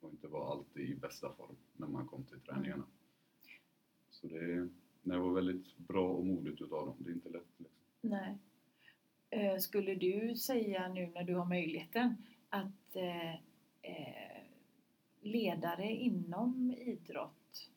och 0.00 0.10
inte 0.10 0.28
var 0.28 0.52
alltid 0.52 0.90
i 0.90 0.94
bästa 0.94 1.32
form 1.32 1.56
när 1.76 1.86
man 1.86 2.06
kom 2.06 2.24
till 2.24 2.40
träningarna. 2.40 2.84
Så 4.10 4.26
det, 4.26 4.68
det 5.02 5.18
var 5.18 5.32
väldigt 5.32 5.76
bra 5.78 6.08
och 6.12 6.26
modigt 6.26 6.60
utav 6.62 6.86
dem. 6.86 6.96
Det 6.98 7.10
är 7.10 7.14
inte 7.14 7.28
lätt. 7.28 7.46
Liksom. 7.56 7.76
Nej. 8.00 8.38
Eh, 9.30 9.58
Skulle 9.58 9.94
du 9.94 10.36
säga 10.36 10.88
nu 10.88 11.06
när 11.14 11.22
du 11.24 11.34
har 11.34 11.44
möjligheten 11.46 12.16
att 12.48 12.96
eh, 12.96 13.34
eh, 13.82 14.42
ledare 15.20 15.92
inom 15.92 16.74
idrott 16.78 17.70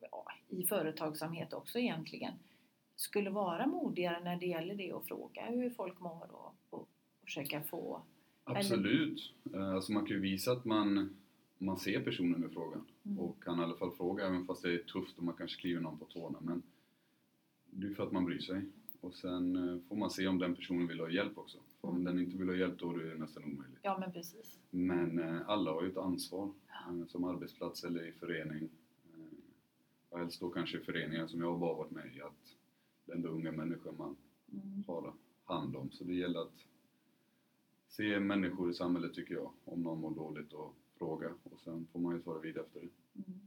ja, 0.00 0.26
i 0.48 0.66
företagsamhet 0.66 1.52
också 1.52 1.78
egentligen, 1.78 2.32
skulle 3.00 3.30
vara 3.30 3.66
modigare 3.66 4.24
när 4.24 4.36
det 4.36 4.46
gäller 4.46 4.74
det 4.74 4.92
att 4.92 5.06
fråga 5.06 5.46
hur 5.46 5.70
folk 5.70 6.00
mår 6.00 6.30
och, 6.30 6.54
och 6.70 6.88
försöka 7.24 7.62
få... 7.62 8.02
Absolut. 8.44 9.34
Eller... 9.44 9.74
Alltså 9.74 9.92
man 9.92 10.06
kan 10.06 10.16
ju 10.16 10.20
visa 10.20 10.52
att 10.52 10.64
man, 10.64 11.16
man 11.58 11.76
ser 11.76 12.00
personen 12.00 12.40
med 12.40 12.52
frågan 12.52 12.86
mm. 13.04 13.18
och 13.18 13.42
kan 13.44 13.60
i 13.60 13.62
alla 13.62 13.76
fall 13.76 13.90
fråga 13.96 14.26
även 14.26 14.46
fast 14.46 14.62
det 14.62 14.74
är 14.74 14.78
tufft 14.78 15.18
och 15.18 15.24
man 15.24 15.34
kanske 15.34 15.60
kliver 15.60 15.80
någon 15.80 15.98
på 15.98 16.04
tårna. 16.04 16.38
Men 16.40 16.62
det 17.70 17.86
är 17.86 17.94
för 17.94 18.02
att 18.02 18.12
man 18.12 18.24
bryr 18.24 18.38
sig. 18.38 18.62
Och 19.00 19.14
sen 19.14 19.56
eh, 19.56 19.78
får 19.88 19.96
man 19.96 20.10
se 20.10 20.26
om 20.26 20.38
den 20.38 20.54
personen 20.54 20.86
vill 20.86 21.00
ha 21.00 21.10
hjälp 21.10 21.38
också. 21.38 21.58
För 21.80 21.88
om 21.88 21.96
mm. 21.96 22.04
den 22.04 22.24
inte 22.24 22.36
vill 22.36 22.48
ha 22.48 22.56
hjälp 22.56 22.78
då 22.78 22.90
är 22.90 23.04
det 23.04 23.18
nästan 23.18 23.44
omöjligt. 23.44 23.80
Ja 23.82 23.98
men 23.98 24.12
precis. 24.12 24.58
Men 24.70 25.18
eh, 25.18 25.48
alla 25.48 25.70
har 25.70 25.82
ju 25.82 25.90
ett 25.90 25.96
ansvar. 25.96 26.52
Ja. 26.68 27.06
Som 27.08 27.24
arbetsplats 27.24 27.84
eller 27.84 28.08
i 28.08 28.12
förening. 28.12 28.68
Och 30.08 30.18
helst 30.18 30.40
då 30.40 30.50
kanske 30.50 30.78
i 30.78 30.80
föreningar 30.80 31.26
som 31.26 31.40
jag 31.40 31.50
har 31.50 31.58
bara 31.58 31.74
varit 31.74 31.90
med 31.90 32.16
i. 32.16 32.20
Att 32.20 32.56
ändå 33.14 33.28
unga 33.28 33.52
människor 33.52 33.92
man 33.92 34.16
mm. 34.52 34.84
har 34.86 35.12
hand 35.44 35.76
om. 35.76 35.90
Så 35.90 36.04
det 36.04 36.14
gäller 36.14 36.40
att 36.40 36.66
se 37.88 38.20
människor 38.20 38.70
i 38.70 38.74
samhället 38.74 39.14
tycker 39.14 39.34
jag. 39.34 39.52
Om 39.64 39.82
någon 39.82 40.00
mår 40.00 40.10
dåligt 40.10 40.52
och 40.52 40.74
fråga. 40.98 41.30
Och 41.42 41.60
sen 41.60 41.86
får 41.92 42.00
man 42.00 42.16
ju 42.16 42.22
svara 42.22 42.38
vidare 42.38 42.64
efter 42.64 42.80
det. 42.80 42.88
Mm. 43.14 43.40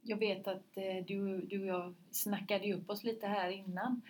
Jag 0.00 0.16
vet 0.16 0.48
att 0.48 0.76
eh, 0.76 1.04
du, 1.06 1.40
du 1.40 1.60
och 1.60 1.66
jag 1.66 1.94
snackade 2.10 2.74
upp 2.74 2.90
oss 2.90 3.04
lite 3.04 3.26
här 3.26 3.50
innan. 3.50 4.02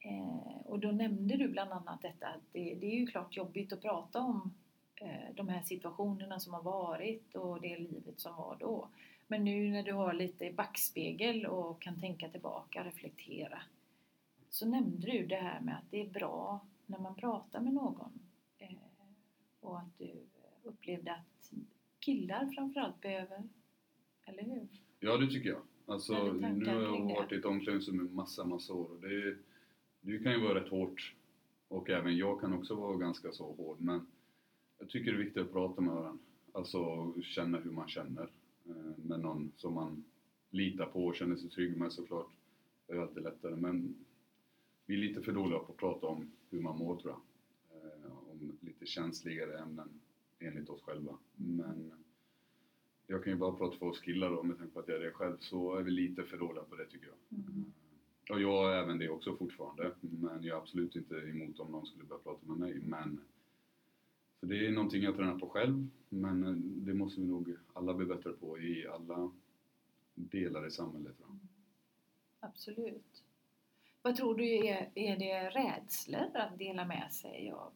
Eh, 0.00 0.66
och 0.66 0.78
då 0.78 0.90
nämnde 0.90 1.36
du 1.36 1.48
bland 1.48 1.72
annat 1.72 2.02
detta 2.02 2.26
att 2.26 2.42
det, 2.52 2.74
det, 2.74 2.86
är 2.86 3.00
ju 3.00 3.06
klart 3.06 3.36
jobbigt 3.36 3.72
att 3.72 3.82
prata 3.82 4.20
om 4.20 4.54
eh, 4.94 5.34
de 5.34 5.48
här 5.48 5.62
situationerna 5.62 6.40
som 6.40 6.54
har 6.54 6.62
varit 6.62 7.34
och 7.34 7.60
det 7.60 7.78
livet 7.78 8.20
som 8.20 8.36
var 8.36 8.56
då. 8.60 8.88
Men 9.30 9.44
nu 9.44 9.70
när 9.70 9.82
du 9.82 9.92
har 9.92 10.12
lite 10.12 10.52
backspegel 10.52 11.46
och 11.46 11.82
kan 11.82 12.00
tänka 12.00 12.28
tillbaka, 12.28 12.84
reflektera. 12.84 13.62
Så 14.50 14.68
nämnde 14.68 15.12
du 15.12 15.26
det 15.26 15.36
här 15.36 15.60
med 15.60 15.74
att 15.76 15.90
det 15.90 16.00
är 16.00 16.10
bra 16.10 16.66
när 16.86 16.98
man 16.98 17.14
pratar 17.14 17.60
med 17.60 17.72
någon. 17.72 18.12
Eh, 18.58 18.68
och 19.60 19.78
att 19.78 19.98
du 19.98 20.12
upplevde 20.62 21.12
att 21.12 21.52
killar 21.98 22.46
framförallt 22.54 23.00
behöver, 23.00 23.48
eller 24.24 24.42
hur? 24.42 24.68
Ja, 25.00 25.16
det 25.16 25.26
tycker 25.26 25.48
jag. 25.48 25.62
Alltså, 25.86 26.32
nu 26.32 26.66
har 26.66 26.82
jag 26.82 27.14
varit 27.14 27.32
i 27.32 27.34
ett 27.34 27.44
omklädningsrum 27.44 28.06
i 28.06 28.14
massa, 28.14 28.44
massa 28.44 28.72
år 28.72 28.90
och 28.90 29.00
det, 29.00 29.36
det 30.00 30.18
kan 30.18 30.32
ju 30.32 30.40
vara 30.40 30.60
rätt 30.60 30.70
hårt. 30.70 31.14
Och 31.68 31.90
även 31.90 32.16
jag 32.16 32.40
kan 32.40 32.52
också 32.52 32.74
vara 32.74 32.96
ganska 32.96 33.32
så 33.32 33.52
hård 33.52 33.80
men 33.80 34.06
jag 34.78 34.88
tycker 34.88 35.12
det 35.12 35.16
är 35.16 35.24
viktigt 35.24 35.42
att 35.42 35.52
prata 35.52 35.80
med 35.80 35.94
varandra. 35.94 36.24
Alltså 36.52 37.12
känna 37.22 37.58
hur 37.58 37.70
man 37.70 37.88
känner 37.88 38.28
med 38.96 39.20
någon 39.20 39.52
som 39.56 39.74
man 39.74 40.04
litar 40.50 40.86
på 40.86 41.06
och 41.06 41.14
känner 41.14 41.36
sig 41.36 41.50
trygg 41.50 41.76
med 41.76 41.92
såklart. 41.92 42.30
Det 42.86 42.92
är 42.92 42.98
alltid 42.98 43.22
lättare 43.22 43.56
men 43.56 44.04
vi 44.86 44.94
är 44.94 44.98
lite 44.98 45.22
för 45.22 45.32
dåliga 45.32 45.58
på 45.58 45.72
att 45.72 45.78
prata 45.78 46.06
om 46.06 46.30
hur 46.50 46.60
man 46.60 46.78
mår 46.78 46.96
tror 46.96 47.12
jag. 47.12 47.20
Eh, 47.82 48.12
om 48.12 48.58
lite 48.60 48.86
känsligare 48.86 49.58
ämnen 49.58 49.88
enligt 50.38 50.68
oss 50.68 50.82
själva. 50.82 51.18
Men 51.36 51.92
jag 53.06 53.24
kan 53.24 53.32
ju 53.32 53.38
bara 53.38 53.52
prata 53.52 53.78
för 53.78 53.86
oss 53.86 54.00
killar 54.00 54.30
då 54.30 54.42
med 54.42 54.58
tanke 54.58 54.72
på 54.72 54.80
att 54.80 54.88
jag 54.88 54.96
är 54.96 55.04
det 55.04 55.12
själv 55.12 55.36
så 55.40 55.74
är 55.74 55.82
vi 55.82 55.90
lite 55.90 56.24
för 56.24 56.36
dåliga 56.36 56.64
på 56.64 56.76
det 56.76 56.86
tycker 56.86 57.06
jag. 57.06 57.38
Mm. 57.38 57.72
Och 58.30 58.40
jag 58.40 58.74
är 58.74 58.82
även 58.82 58.98
det 58.98 59.08
också 59.08 59.36
fortfarande 59.36 59.92
men 60.00 60.42
jag 60.42 60.56
är 60.56 60.60
absolut 60.60 60.96
inte 60.96 61.14
emot 61.14 61.60
om 61.60 61.72
någon 61.72 61.86
skulle 61.86 62.04
börja 62.04 62.22
prata 62.22 62.46
med 62.46 62.58
mig. 62.58 62.80
Men, 62.80 63.20
så 64.40 64.46
det 64.46 64.66
är 64.66 64.72
någonting 64.72 65.02
jag 65.02 65.16
tränar 65.16 65.38
på 65.38 65.48
själv 65.48 65.88
men 66.08 66.62
det 66.84 66.94
måste 66.94 67.20
vi 67.20 67.26
nog 67.26 67.56
alla 67.72 67.94
bli 67.94 68.06
bättre 68.06 68.32
på 68.32 68.58
i 68.58 68.86
alla 68.86 69.30
delar 70.14 70.66
i 70.66 70.70
samhället. 70.70 71.16
Absolut. 72.40 73.24
Vad 74.02 74.16
tror 74.16 74.34
du, 74.34 74.66
är, 74.66 74.90
är 74.94 75.18
det 75.18 75.50
rädslor 75.50 76.36
att 76.36 76.58
dela 76.58 76.84
med 76.84 77.12
sig 77.12 77.50
av? 77.50 77.72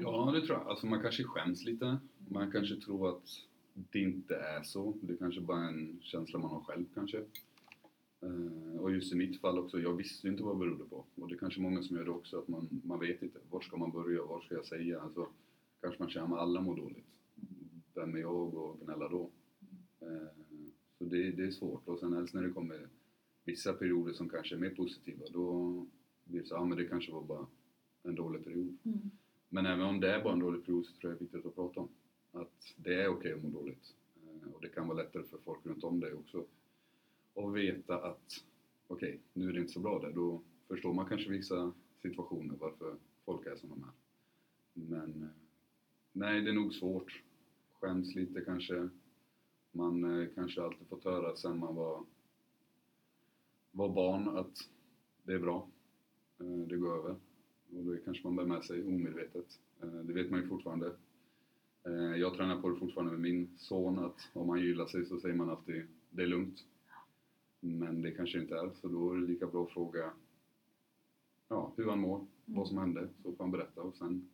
Ja, 0.00 0.32
det 0.34 0.46
tror 0.46 0.58
jag. 0.58 0.68
Alltså 0.68 0.86
man 0.86 1.02
kanske 1.02 1.24
skäms 1.24 1.64
lite. 1.64 1.98
Man 2.28 2.52
kanske 2.52 2.76
tror 2.76 3.08
att 3.08 3.28
det 3.74 3.98
inte 3.98 4.36
är 4.36 4.62
så. 4.62 4.94
Det 5.02 5.16
kanske 5.16 5.40
bara 5.40 5.64
är 5.64 5.68
en 5.68 6.00
känsla 6.02 6.38
man 6.38 6.50
har 6.50 6.60
själv 6.60 6.84
kanske. 6.94 7.24
Uh, 8.22 8.76
och 8.80 8.92
just 8.92 9.12
i 9.12 9.16
mitt 9.16 9.40
fall 9.40 9.58
också, 9.58 9.78
jag 9.78 9.92
visste 9.92 10.28
inte 10.28 10.42
vad 10.42 10.54
det 10.54 10.58
berodde 10.58 10.84
på. 10.84 11.04
Och 11.14 11.28
det 11.28 11.34
är 11.34 11.38
kanske 11.38 11.60
många 11.60 11.82
som 11.82 11.96
gör 11.96 12.04
det 12.04 12.10
också, 12.10 12.38
att 12.38 12.48
man, 12.48 12.80
man 12.84 13.00
vet 13.00 13.22
inte. 13.22 13.38
Var 13.50 13.60
ska 13.60 13.76
man 13.76 13.90
börja? 13.90 14.22
Vad 14.22 14.42
ska 14.42 14.54
jag 14.54 14.66
säga? 14.66 15.00
Alltså, 15.00 15.28
kanske 15.84 16.02
man 16.02 16.10
känner 16.10 16.36
att 16.36 16.42
alla 16.42 16.60
mår 16.60 16.76
dåligt. 16.76 17.20
Vem 17.94 18.14
är 18.14 18.18
jag 18.18 18.54
och 18.54 18.80
gnälla 18.80 19.08
då? 19.08 19.30
Uh, 20.02 20.28
så 20.98 21.04
det, 21.04 21.30
det 21.30 21.44
är 21.44 21.50
svårt. 21.50 21.88
Och 21.88 21.98
sen 21.98 22.12
helst 22.12 22.34
när 22.34 22.42
det 22.42 22.50
kommer 22.50 22.88
vissa 23.44 23.72
perioder 23.72 24.12
som 24.12 24.28
kanske 24.28 24.54
är 24.54 24.58
mer 24.58 24.70
positiva, 24.70 25.24
då 25.32 25.86
blir 26.24 26.40
det 26.40 26.46
så, 26.46 26.54
ja 26.54 26.64
men 26.64 26.78
det 26.78 26.84
kanske 26.84 27.12
var 27.12 27.22
bara 27.22 27.46
en 28.02 28.14
dålig 28.14 28.44
period. 28.44 28.76
Mm. 28.82 29.10
Men 29.48 29.66
även 29.66 29.86
om 29.86 30.00
det 30.00 30.12
är 30.12 30.22
bara 30.22 30.32
en 30.32 30.38
dålig 30.38 30.64
period 30.64 30.86
så 30.86 30.92
tror 30.92 31.12
jag 31.12 31.20
det 31.20 31.22
är 31.22 31.24
viktigt 31.24 31.46
att 31.46 31.54
prata 31.54 31.80
om 31.80 31.88
att 32.32 32.74
det 32.76 32.94
är 32.94 33.08
okej 33.08 33.16
okay 33.18 33.32
att 33.32 33.42
må 33.42 33.60
dåligt. 33.60 33.94
Eh, 34.16 34.52
och 34.52 34.60
det 34.60 34.68
kan 34.68 34.88
vara 34.88 35.02
lättare 35.02 35.22
för 35.22 35.38
folk 35.38 35.66
runt 35.66 35.84
om 35.84 36.00
dig 36.00 36.12
också. 36.12 36.44
Och 37.34 37.56
veta 37.56 37.98
att 37.98 38.44
okej, 38.86 39.08
okay, 39.08 39.20
nu 39.32 39.48
är 39.48 39.52
det 39.52 39.60
inte 39.60 39.72
så 39.72 39.80
bra 39.80 39.98
där. 39.98 40.12
Då 40.12 40.42
förstår 40.68 40.94
man 40.94 41.06
kanske 41.06 41.30
vissa 41.30 41.72
situationer 42.02 42.54
varför 42.60 42.96
folk 43.24 43.46
är 43.46 43.56
som 43.56 43.68
de 43.68 43.82
är. 43.82 43.90
Men 44.72 45.22
eh, 45.22 45.43
nej, 46.14 46.42
det 46.42 46.50
är 46.50 46.54
nog 46.54 46.74
svårt. 46.74 47.22
Skäms 47.80 48.14
lite 48.14 48.40
kanske. 48.40 48.88
Man 49.72 50.20
eh, 50.20 50.28
kanske 50.34 50.62
alltid 50.62 50.88
fått 50.88 51.04
höra 51.04 51.36
sen 51.36 51.58
man 51.58 51.74
var, 51.74 52.04
var 53.70 53.88
barn 53.88 54.28
att 54.28 54.70
det 55.22 55.32
är 55.32 55.38
bra. 55.38 55.68
Eh, 56.40 56.68
det 56.68 56.76
går 56.76 56.98
över. 56.98 57.16
Och 57.76 57.84
det 57.84 57.98
kanske 58.04 58.26
man 58.26 58.36
bär 58.36 58.44
med 58.44 58.64
sig 58.64 58.84
omedvetet. 58.84 59.60
Eh, 59.82 59.88
det 59.88 60.12
vet 60.12 60.30
man 60.30 60.40
ju 60.40 60.48
fortfarande 60.48 60.94
Eh, 61.86 62.16
jag 62.16 62.34
tränar 62.34 62.60
på 62.60 62.68
det 62.68 62.76
fortfarande 62.76 63.12
med 63.12 63.20
min 63.20 63.48
son 63.58 63.98
att 63.98 64.30
om 64.32 64.48
han 64.48 64.60
gillar 64.60 64.86
sig 64.86 65.04
så 65.04 65.20
säger 65.20 65.34
man 65.34 65.50
alltid 65.50 65.86
det 66.10 66.22
är 66.22 66.26
lugnt. 66.26 66.64
Men 67.60 68.02
det 68.02 68.10
kanske 68.10 68.40
inte 68.40 68.54
är, 68.54 68.70
så 68.80 68.88
då 68.88 69.12
är 69.12 69.16
det 69.16 69.26
lika 69.26 69.46
bra 69.46 69.64
att 69.64 69.72
fråga 69.72 70.12
ja, 71.48 71.72
hur 71.76 71.88
han 71.88 72.00
mår, 72.00 72.16
mm. 72.16 72.28
vad 72.44 72.68
som 72.68 72.78
hände, 72.78 73.08
så 73.22 73.32
får 73.32 73.44
han 73.44 73.50
berätta 73.50 73.82
och 73.82 73.96
sen 73.96 74.30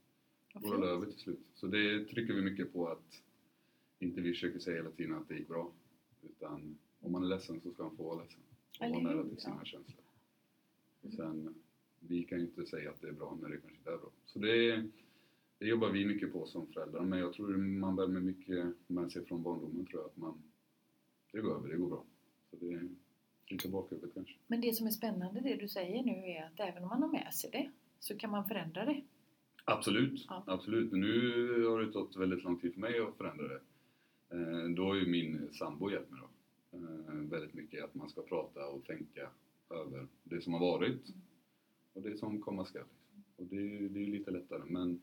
går 0.55 0.79
det 0.79 0.87
över 0.87 1.07
till 1.07 1.21
slut. 1.21 1.41
Så 1.55 1.67
det 1.67 2.05
trycker 2.05 2.35
vi 2.35 2.43
mycket 2.43 2.73
på 2.73 2.89
att 2.89 3.23
inte 3.99 4.21
vi 4.21 4.33
försöker 4.33 4.59
säga 4.59 4.77
hela 4.77 4.91
tiden 4.91 5.15
att 5.15 5.29
det 5.29 5.35
gick 5.35 5.49
bra. 5.49 5.73
Utan 6.23 6.79
om 7.01 7.13
man 7.13 7.23
är 7.25 7.29
ledsen 7.29 7.61
så 7.61 7.73
ska 7.73 7.83
han 7.83 7.97
få 7.97 8.03
vara 8.03 8.23
ledsen. 8.23 8.41
Och 8.81 8.91
vara 8.91 9.03
nära 9.03 9.29
till 9.29 9.41
sina 9.41 9.65
känslor. 9.65 10.05
Och 11.01 11.13
sen, 11.13 11.55
vi 12.01 12.25
kan 12.25 12.39
ju 12.39 12.45
inte 12.45 12.67
säga 12.67 12.91
att 12.91 13.01
det 13.01 13.09
är 13.09 13.13
bra 13.13 13.39
när 13.43 13.49
det 13.49 13.57
kanske 13.57 13.79
inte 13.79 13.91
är 13.91 13.99
bra. 13.99 14.11
Så 14.27 14.39
det 14.39 14.89
det 15.61 15.67
jobbar 15.67 15.89
vi 15.89 16.05
mycket 16.07 16.33
på 16.33 16.47
som 16.47 16.67
föräldrar, 16.67 17.01
men 17.01 17.19
jag 17.19 17.33
tror 17.33 17.57
man 17.57 17.97
bär 17.97 18.07
med 18.07 18.23
mycket 18.23 18.67
med 18.87 19.13
sig 19.13 19.25
från 19.25 19.43
barndomen 19.43 19.87
tror 19.87 20.03
jag 20.03 20.11
att 20.11 20.17
man, 20.17 20.43
det 21.33 21.41
går 21.41 21.57
över, 21.57 21.69
det 21.69 21.77
går 21.77 21.89
bra. 21.89 22.05
Så 22.51 22.57
det 22.57 22.73
är 22.73 22.89
lite 23.49 23.69
bakhuvudet 23.69 24.15
kanske. 24.15 24.35
Men 24.47 24.61
det 24.61 24.75
som 24.75 24.87
är 24.87 24.91
spännande 24.91 25.41
det 25.41 25.57
du 25.57 25.69
säger 25.69 26.03
nu 26.03 26.13
är 26.13 26.47
att 26.47 26.61
även 26.61 26.83
om 26.83 26.89
man 26.89 27.03
har 27.03 27.09
med 27.09 27.35
sig 27.35 27.51
det 27.51 27.71
så 27.99 28.17
kan 28.17 28.31
man 28.31 28.49
förändra 28.49 28.85
det? 28.85 29.03
Absolut, 29.65 30.27
ja. 30.29 30.45
absolut. 30.47 30.93
Nu 30.93 31.65
har 31.65 31.81
det 31.81 31.93
tagit 31.93 32.17
väldigt 32.17 32.45
lång 32.45 32.61
tid 32.61 32.73
för 32.73 32.81
mig 32.81 33.01
att 33.01 33.17
förändra 33.17 33.49
det. 33.49 33.61
Eh, 34.31 34.69
då 34.69 34.85
har 34.85 34.95
ju 34.95 35.07
min 35.07 35.49
sambo 35.53 35.91
hjälpt 35.91 36.11
mig 36.11 36.21
då. 36.21 36.29
Eh, 36.79 37.15
väldigt 37.15 37.55
mycket 37.55 37.85
att 37.85 37.95
man 37.95 38.09
ska 38.09 38.23
prata 38.23 38.67
och 38.67 38.85
tänka 38.85 39.31
över 39.71 40.07
det 40.23 40.41
som 40.41 40.53
har 40.53 40.61
varit 40.61 41.15
och 41.93 42.03
det 42.03 42.17
som 42.17 42.41
komma 42.41 42.65
skall. 42.65 42.85
Och 43.37 43.47
det, 43.47 43.89
det 43.89 44.03
är 44.03 44.07
lite 44.07 44.31
lättare 44.31 44.63
men 44.67 45.01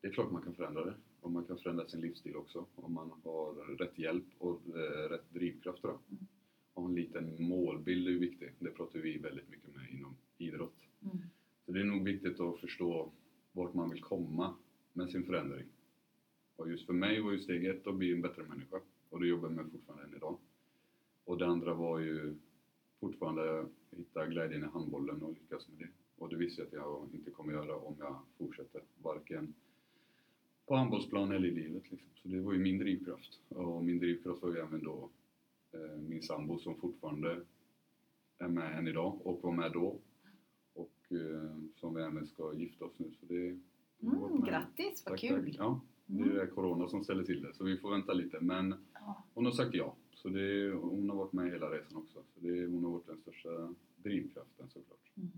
det 0.00 0.08
är 0.08 0.12
klart 0.12 0.32
man 0.32 0.42
kan 0.42 0.54
förändra 0.54 0.84
det. 0.84 0.94
Och 1.20 1.30
man 1.30 1.44
kan 1.44 1.58
förändra 1.58 1.88
sin 1.88 2.00
livsstil 2.00 2.36
också 2.36 2.66
om 2.74 2.94
man 2.94 3.10
har 3.24 3.76
rätt 3.76 3.98
hjälp 3.98 4.24
och 4.38 4.60
eh, 4.68 5.08
rätt 5.08 5.30
drivkraft. 5.30 5.82
Då. 5.82 5.88
Mm. 5.88 6.26
Och 6.74 6.88
en 6.88 6.94
liten 6.94 7.48
målbild 7.48 8.06
är 8.06 8.10
ju 8.10 8.18
viktig. 8.18 8.52
Det 8.58 8.70
pratar 8.70 8.98
vi 8.98 9.18
väldigt 9.18 9.48
mycket 9.48 9.74
med 9.74 9.90
inom 9.90 10.16
idrott. 10.38 10.76
Mm. 11.02 11.18
Så 11.66 11.72
det 11.72 11.80
är 11.80 11.84
nog 11.84 12.04
viktigt 12.04 12.40
att 12.40 12.60
förstå 12.60 13.12
vart 13.60 13.74
man 13.74 13.90
vill 13.90 14.02
komma 14.02 14.54
med 14.92 15.10
sin 15.10 15.24
förändring. 15.24 15.66
Och 16.56 16.70
just 16.70 16.86
för 16.86 16.92
mig 16.92 17.20
var 17.20 17.32
ju 17.32 17.38
steg 17.38 17.64
ett 17.64 17.86
att 17.86 17.94
bli 17.94 18.12
en 18.12 18.22
bättre 18.22 18.42
människa. 18.42 18.80
Och 19.10 19.20
det 19.20 19.26
jobbar 19.26 19.48
jag 19.48 19.56
med 19.56 19.72
fortfarande 19.72 20.04
än 20.04 20.14
idag. 20.16 20.38
Och 21.24 21.38
det 21.38 21.46
andra 21.46 21.74
var 21.74 21.98
ju 21.98 22.34
fortfarande 23.00 23.66
hitta 23.90 24.26
glädjen 24.26 24.64
i 24.64 24.66
handbollen 24.66 25.22
och 25.22 25.32
lyckas 25.32 25.68
med 25.68 25.78
det. 25.78 25.88
Och 26.18 26.28
det 26.28 26.36
visste 26.36 26.62
jag 26.62 26.66
att 26.66 26.72
jag 26.72 27.08
inte 27.12 27.30
kommer 27.30 27.52
göra 27.52 27.76
om 27.76 27.94
jag 27.98 28.18
fortsätter. 28.38 28.82
Varken 29.02 29.54
på 30.66 30.76
handbollsplan 30.76 31.32
eller 31.32 31.48
i 31.48 31.50
livet. 31.50 31.90
Liksom. 31.90 32.10
Så 32.22 32.28
det 32.28 32.40
var 32.40 32.52
ju 32.52 32.58
min 32.58 32.78
drivkraft. 32.78 33.40
Och 33.48 33.84
min 33.84 33.98
drivkraft 33.98 34.42
var 34.42 34.50
ju 34.50 34.58
även 34.58 34.84
då 34.84 35.10
eh, 35.72 35.98
min 36.08 36.22
sambo 36.22 36.58
som 36.58 36.80
fortfarande 36.80 37.40
är 38.38 38.48
med 38.48 38.78
än 38.78 38.88
idag 38.88 39.26
och 39.26 39.42
var 39.42 39.52
med 39.52 39.72
då. 39.72 39.98
Vi 42.10 42.16
även 42.16 42.26
ska 42.26 42.54
gifta 42.54 42.84
oss 42.84 42.92
nu. 42.98 43.10
Så 43.20 43.26
det, 43.26 43.58
mm, 44.02 44.40
grattis, 44.44 45.02
vad 45.06 45.12
tack, 45.12 45.20
kul! 45.20 45.44
Tack. 45.46 45.56
Ja, 45.58 45.80
Det 46.06 46.22
är 46.22 46.26
det 46.26 46.34
där 46.34 46.46
Corona 46.46 46.88
som 46.88 47.04
ställer 47.04 47.24
till 47.24 47.42
det, 47.42 47.54
så 47.54 47.64
vi 47.64 47.76
får 47.76 47.90
vänta 47.90 48.12
lite. 48.12 48.40
Men 48.40 48.74
Ja. 48.94 49.24
hon 49.34 49.44
har 49.44 49.52
sagt 49.52 49.74
ja. 49.74 49.94
Så 50.14 50.28
det, 50.28 50.72
hon 50.72 51.10
har 51.10 51.16
varit 51.16 51.32
med 51.32 51.50
hela 51.52 51.66
resan 51.70 51.96
också. 51.98 52.18
Så 52.34 52.40
det, 52.40 52.66
hon 52.66 52.84
har 52.84 52.90
varit 52.90 53.06
den 53.06 53.18
största 53.18 53.74
drivkraften 53.96 54.68
såklart. 54.68 55.10
Mm. 55.16 55.30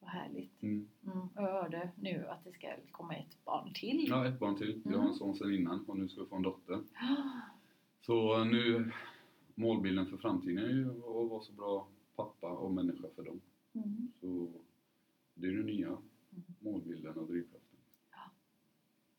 Vad 0.00 0.10
härligt. 0.10 0.62
Mm. 0.62 0.88
Mm. 1.06 1.18
Och 1.18 1.30
jag 1.42 1.52
hörde 1.62 1.90
nu 2.00 2.26
att 2.28 2.44
det 2.44 2.52
ska 2.52 2.68
komma 2.90 3.14
ett 3.14 3.44
barn 3.44 3.72
till. 3.74 4.06
Ja, 4.08 4.26
ett 4.26 4.38
barn 4.38 4.56
till. 4.56 4.80
Jag 4.84 4.90
har 4.92 4.98
Mm. 4.98 5.08
en 5.08 5.14
son 5.14 5.34
sedan 5.34 5.54
innan 5.54 5.84
och 5.84 5.98
nu 5.98 6.08
ska 6.08 6.20
jag 6.20 6.28
få 6.28 6.36
en 6.36 6.42
dotter. 6.42 6.80
Så 8.00 8.44
nu, 8.44 8.90
målbilden 9.54 10.06
för 10.06 10.16
framtiden 10.16 10.58
är 10.64 10.68
ju 10.68 10.90
att 10.90 11.30
vara 11.30 11.40
så 11.42 11.52
bra 11.52 11.88
pappa 12.16 12.50
och 12.50 12.72
människa 12.72 13.08
för 13.16 13.22
dem. 13.22 13.40
Mm. 13.74 14.12
Så 14.20 14.48
det 15.34 15.46
är 15.46 15.52
den 15.52 15.66
nya 15.66 15.98
målbilden 16.60 17.18
och 17.18 17.26
drivkraften. 17.26 17.78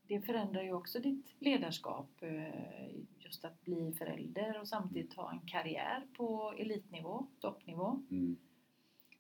Det 0.08 0.22
förändrar 0.22 0.64
ju 0.64 0.74
också 0.74 1.00
ditt 1.00 1.36
ledarskap. 1.40 2.10
eh, 2.22 2.90
Just 3.20 3.46
att 3.46 3.62
bli 3.66 3.94
förälder 3.98 4.62
och 4.62 4.68
samtidigt 4.68 5.14
ha 5.14 5.32
en 5.32 5.40
karriär 5.48 6.08
på 6.18 6.54
elitnivå, 6.58 7.28
toppnivå. 7.40 8.04
Mm. 8.12 8.36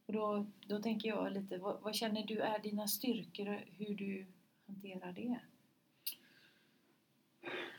Och 0.06 0.14
då, 0.14 0.46
då 0.68 0.80
tänker 0.82 1.10
jag 1.10 1.34
lite, 1.34 1.58
vad, 1.58 1.82
vad 1.82 1.96
känner 1.96 2.26
du 2.26 2.38
är 2.40 2.60
dina 2.60 2.88
styrkor 2.88 3.48
och 3.50 3.60
hur 3.78 3.96
du 3.96 4.26
hanterar 4.68 5.12
det? 5.14 5.40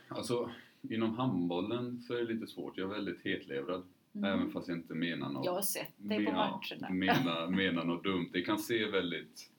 Alltså, 0.09 0.51
inom 0.83 1.15
handbollen 1.15 2.03
så 2.03 2.15
är 2.15 2.19
det 2.19 2.33
lite 2.35 2.47
svårt. 2.47 2.77
Jag 2.79 2.91
är 2.91 2.95
väldigt 2.95 3.25
hetlevrad. 3.25 3.85
Mm. 4.15 4.25
Även 4.31 4.51
fast 4.51 4.69
jag 4.69 4.79
inte 4.79 4.95
menar 4.95 5.33
något. 5.33 5.45
Jag 5.45 5.53
har 5.53 5.63
sett 5.63 5.93
dig 5.97 6.25
på 6.27 6.33
matcherna. 6.33 6.91
menar, 6.91 7.51
menar 7.57 7.85
något 7.85 8.05
dumt. 8.05 8.29
Det 8.33 8.43
kan 8.43 8.59
se 8.59 8.87
väldigt 8.91 9.51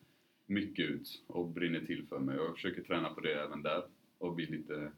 mycket 0.46 0.86
ut 0.90 1.24
och 1.28 1.48
brinner 1.48 1.80
till 1.86 2.06
för 2.08 2.20
mig. 2.20 2.36
Jag 2.36 2.54
försöker 2.56 2.82
träna 2.84 3.10
på 3.10 3.22
det 3.22 3.34
även 3.34 3.62
där 3.62 3.84
och 4.18 4.36
bli 4.36 4.46
lite, 4.46 4.92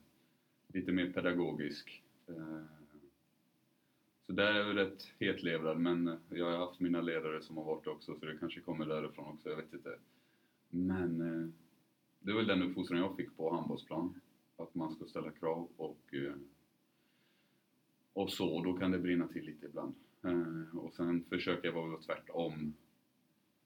lite 0.68 0.92
mer 0.92 1.12
pedagogisk. 1.14 2.04
Eh, 2.28 2.62
Så 4.26 4.34
där 4.34 4.54
är 4.54 4.58
jag 4.68 4.78
rätt 4.78 5.14
hetlevrad 5.20 5.80
men 5.80 6.20
jag 6.30 6.46
har 6.52 6.58
haft 6.58 6.80
mina 6.80 7.02
ledare 7.02 7.42
som 7.42 7.58
har 7.58 7.64
varit 7.64 7.84
det 7.84 7.90
också 7.90 8.20
så 8.20 8.26
det 8.26 8.38
kanske 8.40 8.60
kommer 8.62 8.86
därifrån 8.86 9.26
också, 9.34 9.50
jag 9.50 9.56
vet 9.56 9.74
inte. 9.74 9.96
Men 10.70 11.22
eh, 11.22 11.50
det 12.20 12.32
var 12.34 12.38
väl 12.40 12.48
den 12.48 12.64
uppfostran 12.64 13.00
jag 13.00 13.16
fick 13.16 13.38
på 13.38 13.54
handbollsplan. 13.56 14.22
Att 14.58 14.76
man 14.76 14.92
ska 14.96 15.06
ställa 15.06 15.32
krav 15.32 15.68
och, 15.78 16.14
eh, 16.14 16.34
och 18.18 18.32
så, 18.32 18.64
då 18.64 18.74
kan 18.74 18.92
det 18.92 19.00
brinna 19.00 19.28
till 19.28 19.46
lite 19.46 19.66
ibland. 19.66 19.96
Eh, 20.24 20.78
Och 20.78 20.94
sen 20.94 21.24
försöker 21.30 21.68
jag 21.68 21.74
vara 21.74 22.02
tvärtom 22.02 22.74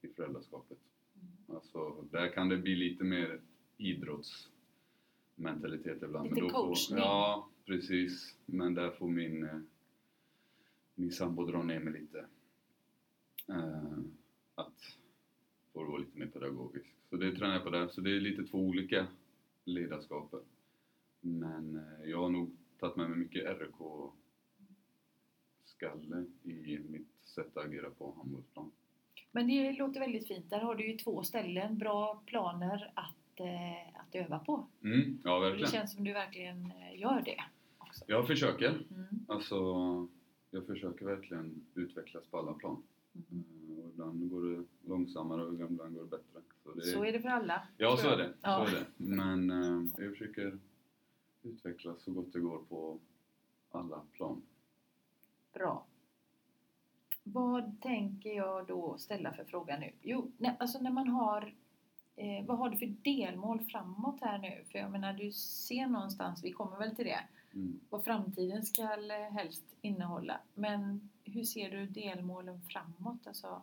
i 0.01 0.07
föräldraskapet. 0.07 0.77
Mm. 1.15 1.27
Alltså, 1.55 2.05
där 2.11 2.33
kan 2.33 2.49
det 2.49 2.57
bli 2.57 2.75
lite 2.75 3.03
mer 3.03 3.41
idrottsmentalitet 3.77 6.03
ibland. 6.03 6.29
Lite 6.29 6.41
då 6.41 6.49
coachning. 6.49 6.99
Får, 6.99 7.07
ja, 7.07 7.49
precis. 7.65 8.35
Men 8.45 8.73
där 8.73 8.91
får 8.91 9.07
min, 9.07 9.43
eh, 9.43 9.59
min 10.95 11.11
sambo 11.11 11.45
dra 11.45 11.63
ner 11.63 11.79
mig 11.79 11.93
lite. 11.93 12.25
Eh, 13.47 13.97
att 14.55 14.97
få 15.73 15.83
vara 15.83 15.97
lite 15.97 16.19
mer 16.19 16.27
pedagogisk. 16.27 16.85
Så 17.09 17.15
det 17.17 17.35
tränar 17.35 17.53
jag 17.53 17.63
på 17.63 17.69
där. 17.69 17.87
Så 17.87 18.01
det 18.01 18.15
är 18.15 18.19
lite 18.19 18.43
två 18.43 18.57
olika 18.57 19.07
ledarskaper. 19.65 20.39
Men 21.21 21.75
eh, 21.75 22.09
jag 22.09 22.21
har 22.21 22.29
nog 22.29 22.51
tagit 22.79 22.95
med 22.95 23.09
mig 23.09 23.19
mycket 23.19 23.45
RK-skalle 25.85 26.25
i 26.43 26.79
mitt 26.89 27.07
sätt 27.25 27.57
att 27.57 27.65
agera 27.65 27.89
på 27.89 28.13
handbollsplan. 28.17 28.71
Men 29.31 29.47
det 29.47 29.71
låter 29.71 29.99
väldigt 29.99 30.27
fint. 30.27 30.49
Där 30.49 30.59
har 30.59 30.75
du 30.75 30.91
ju 30.91 30.97
två 30.97 31.23
ställen, 31.23 31.77
bra 31.77 32.23
planer 32.25 32.91
att, 32.95 33.39
eh, 33.39 33.99
att 34.01 34.15
öva 34.15 34.39
på. 34.39 34.67
Mm, 34.83 35.19
ja, 35.23 35.39
Det 35.39 35.49
verkligen. 35.49 35.71
känns 35.71 35.93
som 35.93 36.03
du 36.03 36.13
verkligen 36.13 36.65
eh, 36.65 36.99
gör 36.99 37.21
det. 37.25 37.43
Också. 37.77 38.03
Jag 38.07 38.27
försöker. 38.27 38.69
Mm. 38.69 39.05
Alltså, 39.27 39.55
jag 40.51 40.65
försöker 40.65 41.05
verkligen 41.05 41.65
utvecklas 41.75 42.23
på 42.27 42.37
alla 42.39 42.53
plan. 42.53 42.83
Mm. 43.31 43.43
Eh, 43.69 43.83
Och 43.85 43.89
ibland 43.93 44.29
går 44.29 44.41
det 44.43 44.63
långsammare 44.89 45.43
och 45.45 45.53
ibland 45.53 45.77
går 45.95 46.01
det 46.03 46.09
bättre. 46.09 46.41
Så 46.63 46.73
det, 46.73 46.81
Så 46.81 47.05
är 47.05 47.11
det 47.11 47.19
för 47.21 47.29
alla. 47.29 47.67
ja, 47.77 47.97
så 47.97 48.07
är 48.09 48.17
det. 48.17 48.33
Ja. 48.41 48.65
Så 48.69 48.75
är 48.75 48.79
det. 48.79 48.85
Men 48.97 49.49
eh, 49.51 50.03
jag 50.03 50.11
försöker 50.11 50.59
utvecklas 51.43 52.03
så 52.03 52.11
gott 52.11 52.33
det 52.33 52.39
går 52.39 52.59
på 52.69 52.99
alla 53.71 54.01
plan. 54.13 54.41
Bra. 55.53 55.85
Vad 57.23 57.81
tänker 57.81 58.29
jag 58.29 58.67
då 58.67 58.97
ställa 58.97 59.33
för 59.33 59.43
fråga 59.43 59.77
nu? 59.79 59.91
Jo, 60.01 60.31
när, 60.37 60.55
alltså 60.59 60.79
när 60.79 60.91
man 60.91 61.07
har 61.07 61.53
eh, 62.15 62.45
vad 62.45 62.57
har 62.57 62.69
du 62.69 62.77
för 62.77 62.85
delmål 63.03 63.59
framåt 63.59 64.21
här 64.21 64.37
nu? 64.37 64.63
För 64.71 64.79
jag 64.79 64.91
menar, 64.91 65.13
du 65.13 65.31
ser 65.31 65.87
någonstans, 65.87 66.43
vi 66.43 66.51
kommer 66.51 66.77
väl 66.77 66.95
till 66.95 67.05
det, 67.05 67.19
Mm. 67.53 67.79
vad 67.89 68.03
framtiden 68.03 68.63
ska 68.65 68.81
eh, 68.83 69.31
helst 69.33 69.63
innehålla. 69.81 70.39
Men 70.53 71.09
hur 71.23 71.43
ser 71.43 71.71
du 71.71 71.85
delmålen 71.85 72.61
framåt? 72.61 73.27
Alltså, 73.27 73.61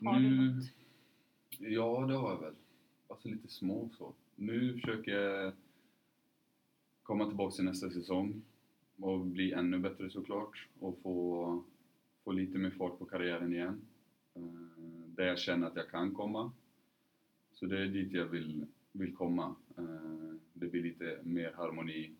har 0.00 0.14
du 0.20 0.30
Nu- 0.30 0.54
något? 0.54 0.64
Ja, 1.58 2.06
det 2.06 2.14
har 2.16 2.30
jag 2.30 2.40
väl. 2.40 2.54
Alltså 3.08 3.28
lite 3.28 3.48
små 3.48 3.88
så. 3.98 4.12
Nu 4.36 4.72
försöker 4.80 5.10
jag 5.12 5.52
komma 7.08 7.26
tillbaka 7.26 7.54
till 7.54 7.64
nästa 7.64 7.90
säsong 7.90 8.42
och 8.96 9.20
bli 9.20 9.52
ännu 9.52 9.78
bättre 9.78 10.10
såklart 10.10 10.68
och 10.78 10.98
få, 11.02 11.64
få 12.24 12.32
lite 12.32 12.58
mer 12.58 12.70
fart 12.70 12.98
på 12.98 13.04
karriären 13.04 13.52
igen. 13.52 13.80
Eh, 14.34 14.42
där 15.06 15.24
jag 15.24 15.38
känner 15.38 15.66
att 15.66 15.76
jag 15.76 15.88
kan 15.90 16.14
komma. 16.14 16.52
Så 17.52 17.66
det 17.66 17.82
är 17.82 17.86
dit 17.86 18.12
jag 18.12 18.26
vill, 18.26 18.66
vill 18.92 19.14
komma. 19.14 19.54
Eh, 19.78 20.34
det 20.52 20.66
blir 20.66 20.82
lite 20.82 21.18
mer 21.22 21.52
harmoni 21.52 22.12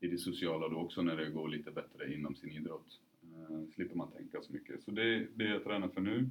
i 0.00 0.08
det 0.08 0.18
sociala 0.18 0.68
då 0.68 0.76
också 0.76 1.02
när 1.02 1.16
det 1.16 1.30
går 1.30 1.48
lite 1.48 1.70
bättre 1.70 2.14
inom 2.14 2.34
sin 2.34 2.50
idrott. 2.50 3.00
Eh, 3.22 3.74
slipper 3.74 3.96
man 3.96 4.10
tänka 4.10 4.42
så 4.42 4.52
mycket. 4.52 4.82
Så 4.82 4.90
det 4.90 5.14
är 5.14 5.28
det 5.34 5.48
jag 5.48 5.64
tränar 5.64 5.88
för 5.88 6.00
nu 6.00 6.30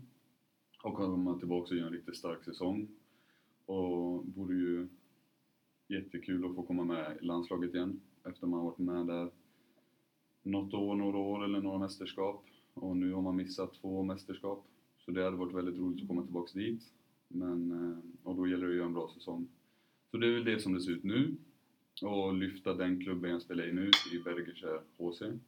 och 0.83 0.93
komma 0.93 1.39
tillbaka 1.39 1.73
och 1.73 1.77
göra 1.77 1.87
en 1.87 1.93
riktigt 1.93 2.17
stark 2.17 2.43
säsong. 2.43 2.87
Och 3.65 4.25
borde 4.25 4.53
ju 4.53 4.87
jättekul 5.89 6.45
att 6.45 6.55
få 6.55 6.63
komma 6.63 6.83
med 6.83 7.17
i 7.21 7.25
landslaget 7.25 7.73
igen 7.73 8.01
efter 8.23 8.47
man 8.47 8.59
har 8.59 8.65
varit 8.65 8.77
med 8.77 9.07
där 9.07 9.31
något 10.43 10.73
år, 10.73 10.95
några 10.95 11.17
år 11.17 11.45
eller 11.45 11.61
några 11.61 11.79
mästerskap. 11.79 12.45
Och 12.73 12.97
nu 12.97 13.13
har 13.13 13.21
man 13.21 13.35
missat 13.35 13.73
två 13.73 14.03
mästerskap. 14.03 14.65
Så 15.05 15.11
det 15.11 15.23
hade 15.23 15.37
varit 15.37 15.55
väldigt 15.55 15.77
roligt 15.77 16.01
att 16.01 16.07
komma 16.07 16.23
tillbaka 16.23 16.59
dit. 16.59 16.93
Men, 17.27 17.71
eh, 17.71 17.97
och 18.23 18.35
då 18.35 18.47
gäller 18.47 18.67
det 18.67 18.71
att 18.71 18.77
göra 18.77 18.87
en 18.87 18.93
bra 18.93 19.11
säsong. 19.13 19.47
Så 20.11 20.17
det 20.17 20.27
är 20.27 20.31
väl 20.31 20.45
det 20.45 20.59
som 20.59 20.73
det 20.73 20.81
ser 20.81 20.91
ut 20.91 21.03
nu. 21.03 21.35
Och 22.01 22.33
lyfta 22.33 22.73
den 22.73 23.03
klubben 23.03 23.31
jag 23.31 23.41
spelar 23.41 23.69
i 23.69 23.73
nu, 23.73 23.91
i 24.13 24.19
Bergerskär 24.23 24.81
HC. 24.97 25.21
Mm. 25.21 25.41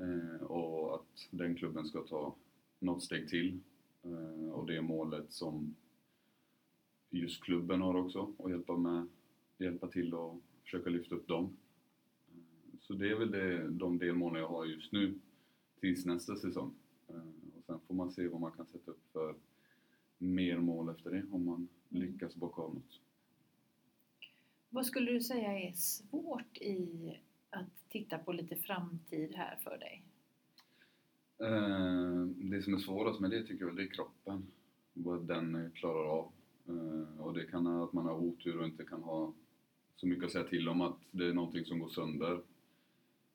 Eh, 0.00 0.42
och 0.42 0.94
att 0.94 1.28
den 1.30 1.54
klubben 1.54 1.86
ska 1.86 2.00
ta 2.00 2.34
något 2.78 3.02
steg 3.02 3.28
till. 3.28 3.60
Eh, 4.02 4.50
och 4.50 4.66
det 4.66 4.76
är 4.76 4.82
målet 4.82 5.32
som 5.32 5.74
just 7.10 7.42
klubben 7.42 7.80
har 7.80 7.96
också, 7.96 8.32
att 8.38 8.50
hjälpa, 8.50 8.76
med, 8.76 9.06
hjälpa 9.60 9.88
till 9.88 10.14
och 10.14 10.40
försöka 10.62 10.90
lyfta 10.90 11.14
upp 11.14 11.26
dem. 11.28 11.56
Så 12.80 12.92
det 12.94 13.10
är 13.10 13.14
väl 13.18 13.30
det, 13.30 13.68
de 13.68 13.98
delmålen 13.98 14.40
jag 14.42 14.48
har 14.48 14.64
just 14.66 14.92
nu 14.92 15.18
tills 15.80 16.06
nästa 16.06 16.36
säsong. 16.36 16.74
Eh, 17.08 17.16
och 17.58 17.64
sen 17.66 17.80
får 17.86 17.94
man 17.94 18.10
se 18.10 18.28
vad 18.28 18.40
man 18.40 18.52
kan 18.52 18.66
sätta 18.66 18.90
upp 18.90 19.02
för 19.12 19.34
mer 20.18 20.58
mål 20.58 20.88
efter 20.88 21.10
det, 21.10 21.22
om 21.32 21.44
man 21.44 21.68
Mm. 21.90 22.02
lyckas 22.02 22.34
bocka 22.36 22.62
av 22.62 22.74
något. 22.74 23.00
Vad 24.70 24.86
skulle 24.86 25.12
du 25.12 25.20
säga 25.20 25.58
är 25.58 25.72
svårt 25.72 26.56
i 26.58 27.16
att 27.50 27.88
titta 27.88 28.18
på 28.18 28.32
lite 28.32 28.56
framtid 28.56 29.34
här 29.34 29.56
för 29.64 29.78
dig? 29.78 30.02
Eh, 31.38 32.24
det 32.26 32.62
som 32.62 32.74
är 32.74 32.78
svårast 32.78 33.20
med 33.20 33.30
det 33.30 33.42
tycker 33.46 33.64
jag 33.64 33.76
det 33.76 33.82
är 33.82 33.86
kroppen. 33.90 34.46
Vad 34.92 35.26
den 35.26 35.70
klarar 35.74 36.04
av. 36.18 36.32
Eh, 36.68 37.20
och 37.20 37.34
det 37.34 37.44
kan 37.46 37.64
vara 37.64 37.84
att 37.84 37.92
man 37.92 38.06
har 38.06 38.14
otur 38.14 38.58
och 38.58 38.66
inte 38.66 38.84
kan 38.84 39.02
ha 39.02 39.32
så 40.00 40.06
mycket 40.06 40.24
att 40.24 40.32
säga 40.32 40.44
till 40.44 40.68
om 40.68 40.80
att 40.80 40.96
det 41.10 41.26
är 41.26 41.32
någonting 41.32 41.64
som 41.64 41.78
går 41.78 41.88
sönder. 41.88 42.40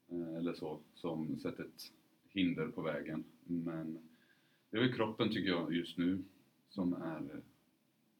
Eh, 0.07 0.35
eller 0.37 0.53
så, 0.53 0.79
som 0.95 1.39
sätter 1.39 1.63
ett 1.63 1.91
hinder 2.29 2.67
på 2.67 2.81
vägen. 2.81 3.23
Men 3.43 3.99
det 4.69 4.77
är 4.77 4.81
väl 4.81 4.93
kroppen 4.93 5.29
tycker 5.29 5.49
jag 5.49 5.75
just 5.75 5.97
nu 5.97 6.23
som 6.69 6.93
är, 6.93 7.41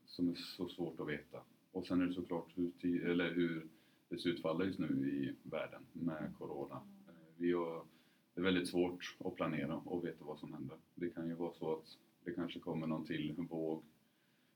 som 0.06 0.30
är 0.30 0.36
så 0.36 0.70
svårt 0.70 1.00
att 1.00 1.08
veta. 1.08 1.40
Och 1.72 1.88
sen 1.88 2.02
är 2.02 2.06
det 2.06 2.14
såklart 2.14 2.52
hur, 2.56 3.06
eller 3.06 3.34
hur 3.34 3.68
det 4.10 4.18
ser 4.18 4.30
ut 4.30 4.44
just 4.66 4.80
nu 4.80 5.10
i 5.10 5.50
världen 5.50 5.82
med 5.94 6.34
Corona. 6.38 6.82
Eh, 7.08 7.14
vi 7.38 7.54
har 7.54 7.86
det 8.34 8.42
är 8.42 8.44
väldigt 8.44 8.68
svårt 8.68 9.18
att 9.20 9.36
planera 9.36 9.76
och 9.76 10.06
veta 10.06 10.26
vad 10.26 10.40
som 10.40 10.54
händer. 10.54 10.78
Det 10.96 11.10
kan 11.10 11.28
ju 11.28 11.34
vara 11.34 11.54
så 11.54 11.74
att 11.74 11.98
det 12.24 12.32
kanske 12.32 12.60
kommer 12.60 12.88
någon 12.88 13.06
till 13.06 13.36
våg 13.38 13.84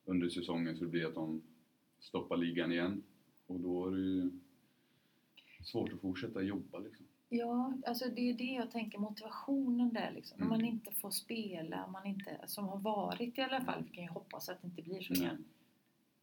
under 0.06 0.30
säsongen 0.30 0.78
så 0.78 0.84
det 0.84 0.90
blir 0.90 1.06
att 1.06 1.16
de 1.16 1.42
stoppar 2.00 2.38
ligan 2.38 2.72
igen. 2.72 3.04
Och 3.48 3.60
då 3.60 3.88
är 3.88 3.92
det 3.92 4.02
ju 4.02 4.32
svårt 5.64 5.94
att 5.94 6.02
fortsätta 6.02 6.42
jobba 6.42 6.80
liksom. 6.80 7.06
Ja, 7.30 7.74
alltså 7.88 8.06
det 8.16 8.30
är 8.30 8.34
det 8.34 8.44
jag 8.44 8.72
tänker, 8.72 8.98
motivationen 9.00 9.94
där 9.94 10.12
liksom. 10.16 10.38
När 10.40 10.46
Mm. 10.48 10.58
man 10.62 10.68
inte 10.70 10.92
får 10.92 11.12
spela, 11.12 11.88
man 11.88 12.06
inte, 12.06 12.40
som 12.48 12.66
har 12.68 12.78
varit 12.80 13.38
i 13.38 13.42
alla 13.42 13.62
fall, 13.62 13.84
vi 13.84 13.96
kan 13.96 14.04
ju 14.04 14.10
hoppas 14.10 14.50
att 14.50 14.62
det 14.62 14.68
inte 14.68 14.82
blir 14.82 15.02
så 15.02 15.14
igen. 15.14 15.46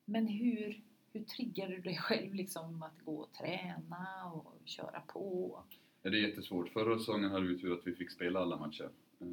Men 0.05 0.27
hur, 0.27 0.83
hur 1.13 1.25
triggar 1.25 1.69
du 1.69 1.79
dig 1.79 1.97
själv 1.97 2.35
liksom 2.35 2.83
att 2.83 3.01
gå 3.05 3.17
och 3.17 3.33
träna 3.33 4.33
och 4.35 4.53
köra 4.65 5.01
på? 5.01 5.59
Ja, 6.03 6.11
det 6.11 6.19
är 6.19 6.29
jättesvårt. 6.29 6.69
Förra 6.69 6.99
säsongen 6.99 7.31
hade 7.31 7.47
vi 7.47 7.59
tur 7.59 7.73
att 7.73 7.87
vi 7.87 7.95
fick 7.95 8.11
spela 8.11 8.41
alla 8.41 8.57
matcher. 8.57 8.91
Eh, 9.21 9.27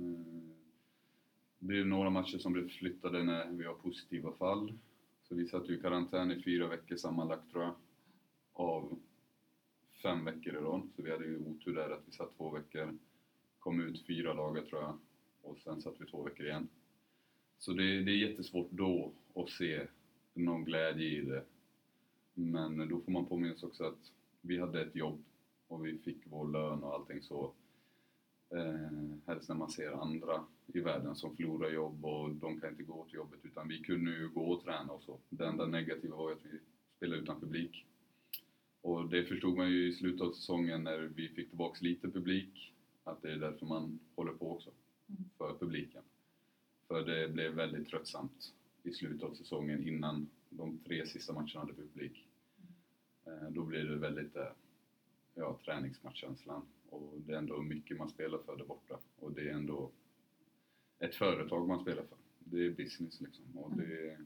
Det 1.59 1.79
är 1.79 1.85
några 1.85 2.09
matcher 2.09 2.37
som 2.37 2.53
blev 2.53 2.69
flyttade 2.69 3.23
när 3.23 3.51
vi 3.51 3.65
har 3.65 3.73
positiva 3.73 4.31
fall. 4.31 4.73
Så 5.23 5.35
vi 5.35 5.47
satt 5.47 5.69
ju 5.69 5.77
i 5.77 5.81
karantän 5.81 6.31
i 6.31 6.41
fyra 6.43 6.67
veckor 6.67 6.95
sammanlagt 6.95 7.51
tror 7.51 7.63
jag. 7.63 7.73
Fem 10.01 10.25
veckor 10.25 10.53
i 10.53 10.57
rad. 10.57 10.89
Så 10.95 11.01
vi 11.01 11.11
hade 11.11 11.25
ju 11.25 11.37
otur 11.37 11.75
där 11.75 11.89
att 11.89 12.03
vi 12.07 12.11
satt 12.11 12.37
två 12.37 12.49
veckor. 12.49 12.97
Kom 13.59 13.81
ut 13.81 14.05
fyra 14.07 14.33
dagar 14.33 14.61
tror 14.61 14.81
jag. 14.81 14.97
Och 15.41 15.59
sen 15.59 15.81
satt 15.81 15.95
vi 16.01 16.05
två 16.05 16.23
veckor 16.23 16.45
igen. 16.45 16.67
Så 17.57 17.73
det, 17.73 18.03
det 18.03 18.11
är 18.11 18.29
jättesvårt 18.29 18.71
då 18.71 19.11
att 19.35 19.49
se 19.49 19.87
någon 20.33 20.65
glädje 20.65 21.05
i 21.05 21.21
det. 21.21 21.43
Men 22.33 22.89
då 22.89 23.01
får 23.01 23.11
man 23.11 23.25
påminna 23.25 23.55
sig 23.55 23.67
också 23.67 23.83
att 23.83 24.11
vi 24.41 24.59
hade 24.59 24.81
ett 24.81 24.95
jobb 24.95 25.23
och 25.67 25.85
vi 25.85 25.97
fick 25.97 26.17
vår 26.23 26.47
lön 26.47 26.83
och 26.83 26.93
allting 26.93 27.21
så. 27.21 27.53
Eh, 28.49 29.17
helst 29.27 29.49
när 29.49 29.55
man 29.55 29.69
ser 29.69 29.91
andra 29.91 30.43
i 30.67 30.79
världen 30.79 31.15
som 31.15 31.35
förlorar 31.35 31.69
jobb 31.69 32.05
och 32.05 32.29
de 32.29 32.59
kan 32.59 32.69
inte 32.69 32.83
gå 32.83 33.05
till 33.05 33.15
jobbet 33.15 33.39
utan 33.43 33.67
vi 33.67 33.79
kunde 33.79 34.11
ju 34.11 34.29
gå 34.29 34.51
och 34.51 34.63
träna 34.63 34.93
och 34.93 35.03
så. 35.03 35.19
Det 35.29 35.45
enda 35.45 35.65
negativa 35.65 36.15
var 36.15 36.29
ju 36.29 36.35
att 36.35 36.45
vi 36.45 36.59
spelade 36.97 37.21
utan 37.21 37.39
publik. 37.39 37.85
Och 38.81 39.09
det 39.09 39.23
förstod 39.23 39.57
man 39.57 39.71
ju 39.71 39.87
i 39.87 39.93
slutet 39.93 40.21
av 40.21 40.31
säsongen 40.31 40.83
när 40.83 40.97
vi 40.97 41.29
fick 41.29 41.49
tillbaks 41.49 41.81
lite 41.81 42.09
publik 42.09 42.73
att 43.03 43.21
det 43.21 43.31
är 43.31 43.37
därför 43.37 43.65
man 43.65 43.99
håller 44.15 44.33
på 44.33 44.51
också. 44.51 44.69
Mm. 45.09 45.23
För 45.37 45.57
publiken. 45.59 46.01
För 46.87 47.05
det 47.05 47.27
blev 47.27 47.53
väldigt 47.53 47.87
tröttsamt 47.87 48.53
i 48.83 48.91
slutet 48.91 49.23
av 49.23 49.33
säsongen 49.33 49.87
innan 49.87 50.29
de 50.49 50.77
tre 50.77 51.05
sista 51.05 51.33
matcherna 51.33 51.59
hade 51.59 51.73
publik. 51.73 52.27
Eh, 53.25 53.49
Då 53.49 53.63
blir 53.63 53.83
det 53.83 53.95
väldigt 53.95 54.35
eh, 54.35 54.51
ja, 55.35 55.59
träningsmatchkänslan 55.65 56.65
och 56.89 57.21
det 57.25 57.33
är 57.33 57.37
ändå 57.37 57.61
mycket 57.61 57.97
man 57.97 58.09
spelar 58.09 58.37
för 58.37 58.57
där 58.57 58.65
borta 58.65 58.99
och 59.19 59.31
det 59.31 59.49
är 59.49 59.53
ändå 59.53 59.91
ett 60.99 61.15
företag 61.15 61.67
man 61.67 61.81
spelar 61.81 62.03
för. 62.03 62.17
Det 62.39 62.65
är 62.65 62.71
business 62.71 63.21
liksom 63.21 63.57
och 63.57 63.77
det, 63.77 64.17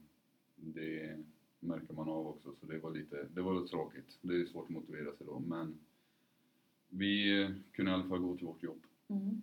det 0.56 1.24
märker 1.66 1.94
man 1.94 2.08
av 2.08 2.26
också 2.26 2.54
så 2.60 2.66
det 2.66 2.78
var 2.78 2.90
lite, 2.90 3.28
det 3.34 3.42
var 3.42 3.60
lite 3.60 3.70
tråkigt. 3.70 4.18
Det 4.20 4.34
är 4.34 4.46
svårt 4.46 4.64
att 4.64 4.70
motivera 4.70 5.16
sig 5.16 5.26
då 5.26 5.38
men 5.38 5.78
vi 6.88 7.48
kunde 7.72 7.90
i 7.90 7.94
alla 7.94 8.08
fall 8.08 8.18
gå 8.18 8.36
till 8.36 8.46
vårt 8.46 8.62
jobb. 8.62 8.82
Mm. 9.08 9.42